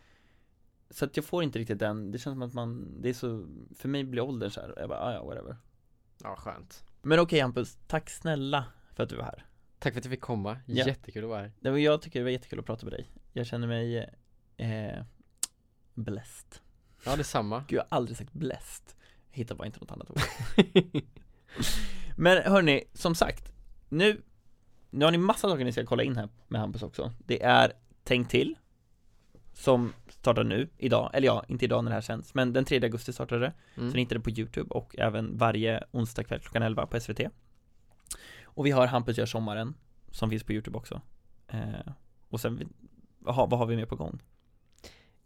Så 0.90 1.06
att 1.06 1.18
jag 1.18 1.26
får 1.26 1.44
inte 1.44 1.60
riktigt 1.60 1.80
den, 1.80 2.12
det 2.12 2.18
känns 2.18 2.36
som 2.36 2.42
att 2.42 2.54
man, 2.54 3.02
det 3.02 3.10
är 3.10 3.14
så, 3.14 3.46
för 3.76 3.90
mig 3.90 4.04
blir 4.04 4.22
åldern 4.22 4.52
så 4.52 4.62
här, 4.62 4.74
jag 4.78 4.90
bara, 4.90 5.00
ah, 5.00 5.14
ja 5.14 5.24
whatever. 5.24 5.58
Ja, 6.24 6.36
skönt. 6.36 6.84
Men 7.02 7.20
okej 7.20 7.40
Hampus, 7.40 7.78
tack 7.88 8.10
snälla 8.10 8.66
för 8.94 9.04
att 9.04 9.10
du 9.10 9.16
var 9.16 9.24
här 9.24 9.46
Tack 9.84 9.94
för 9.94 10.00
att 10.00 10.06
jag 10.06 10.12
fick 10.12 10.22
komma. 10.22 10.58
Ja. 10.66 10.88
Jättekul 10.88 11.24
att 11.24 11.30
vara 11.30 11.42
här. 11.42 11.52
Det 11.60 11.72
var, 11.72 11.78
jag 11.78 12.02
tycker 12.02 12.20
det 12.20 12.24
var 12.24 12.32
jättekul 12.32 12.60
att 12.60 12.66
prata 12.66 12.86
med 12.86 12.94
dig 12.94 13.10
Jag 13.34 13.46
känner 13.46 13.68
mig 13.68 14.10
eh, 14.58 15.04
blessed 15.94 16.60
Ja, 17.06 17.16
detsamma. 17.16 17.64
Gud 17.68 17.78
jag 17.78 17.84
har 17.84 17.98
aldrig 17.98 18.18
sagt 18.18 18.34
blessed 18.34 18.86
Jag 19.32 19.38
hittar 19.38 19.56
bara 19.56 19.66
inte 19.66 19.80
något 19.80 19.92
annat 19.92 20.10
ord 20.10 20.20
Men 22.18 22.44
hörni, 22.44 22.84
som 22.94 23.16
sagt 23.16 23.54
Nu 23.90 24.22
Nu 24.90 25.06
har 25.06 25.12
ni 25.12 25.18
massa 25.18 25.50
saker 25.50 25.66
ni 25.66 25.72
ska 25.72 25.86
kolla 25.86 26.04
in 26.04 26.18
här 26.18 26.30
med 26.48 26.62
Hampus 26.62 26.84
också 26.84 27.12
Det 27.18 27.44
är 27.44 27.74
Tänk 28.04 28.30
till 28.30 28.56
Som 29.54 29.94
startar 30.10 30.44
nu, 30.44 30.70
idag, 30.78 31.12
eller 31.14 31.28
ja, 31.28 31.46
inte 31.48 31.66
idag 31.66 31.84
när 31.84 31.92
det 31.92 31.96
här 31.96 32.02
sänds 32.02 32.34
Men 32.34 32.54
den 32.54 32.66
3 32.66 32.84
augusti 32.84 33.14
startar 33.14 33.40
det 33.40 33.54
Mm. 33.76 33.90
Så 33.90 33.96
ni 33.96 34.02
hittar 34.02 34.16
det 34.16 34.22
på 34.22 34.30
Youtube 34.30 34.70
och 34.70 34.96
även 35.00 35.38
varje 35.38 35.84
onsdag 35.92 36.24
kväll 36.24 36.40
klockan 36.40 36.64
11 36.64 36.88
på 36.88 37.00
SVT 37.00 37.20
Och 38.54 38.66
vi 38.66 38.72
har 38.72 38.88
Hampus 38.88 39.18
gör 39.18 39.26
sommaren 39.26 39.76
Som 40.12 40.30
finns 40.30 40.44
på 40.44 40.54
Youtube 40.54 40.78
också 40.78 41.02
eh, 41.48 41.92
Och 42.30 42.40
sen, 42.40 42.56
vi- 42.58 42.68
vad 43.20 43.36
har, 43.36 43.66
vi 43.66 43.76
mer 43.76 43.86
på 43.86 43.96
gång? 43.96 44.20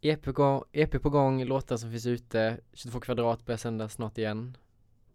EP 0.02 0.22
på 0.22 0.32
gång, 0.32 0.64
EP 0.72 1.02
på 1.02 1.10
gång, 1.10 1.44
låtar 1.46 1.78
som 1.78 1.92
finns 1.92 2.06
ute, 2.06 2.60
22 2.74 3.00
kvadrat 3.00 3.46
börjar 3.46 3.58
sändas 3.58 3.94
snart 3.94 4.18
igen. 4.18 4.58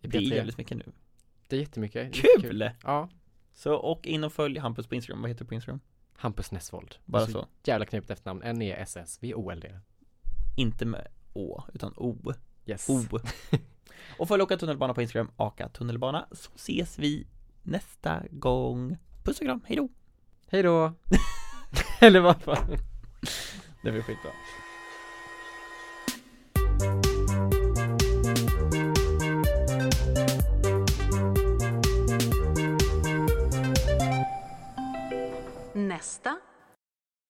Det 0.01 0.19
är 0.19 0.21
P3. 0.21 0.35
jävligt 0.35 0.59
mycket 0.59 0.77
nu 0.79 0.93
Det 1.49 1.57
är 1.57 1.61
jättemycket. 1.61 2.13
Kul! 2.41 2.71
Ja. 2.83 3.09
Så, 3.53 3.75
och 3.75 4.07
in 4.07 4.25
och 4.25 4.33
följ 4.33 4.59
Hampus 4.59 4.87
på 4.87 4.95
Instagram, 4.95 5.23
vad 5.23 5.31
heter 5.31 5.45
du 5.45 5.49
på 5.49 5.55
Instagram? 5.55 5.81
Hampus 6.17 6.51
Nessvold. 6.51 6.95
Bara 7.05 7.23
är 7.23 7.27
så. 7.27 7.47
Jävla 7.65 7.87
knepigt 7.87 8.11
efternamn, 8.11 8.43
N-E-S-S, 8.43 9.19
vi 9.21 9.31
är 9.31 9.35
OLD. 9.39 9.65
Inte 10.57 10.85
med 10.85 11.09
Å, 11.33 11.63
utan 11.75 11.93
O. 11.97 12.33
Yes. 12.67 12.89
O. 12.89 13.01
Och 14.19 14.29
följ 14.29 14.43
Åka 14.43 14.57
tunnelbana 14.57 14.95
på 14.95 15.03
Instagram, 15.03 15.31
Aka 15.37 15.69
tunnelbana, 15.69 16.27
så 16.33 16.51
ses 16.55 16.99
vi 16.99 17.27
nästa 17.63 18.23
gång. 18.31 18.97
Puss 19.25 19.41
och 19.41 19.47
kram, 19.47 19.61
hejdå! 19.67 19.89
Hej 20.49 20.63
då! 20.63 20.93
Eller 22.01 22.21
vad 22.21 22.43
fan? 22.43 22.77
Det 23.83 23.91
blir 23.91 24.03
skitbra. 24.03 24.31
Nästa 35.75 36.37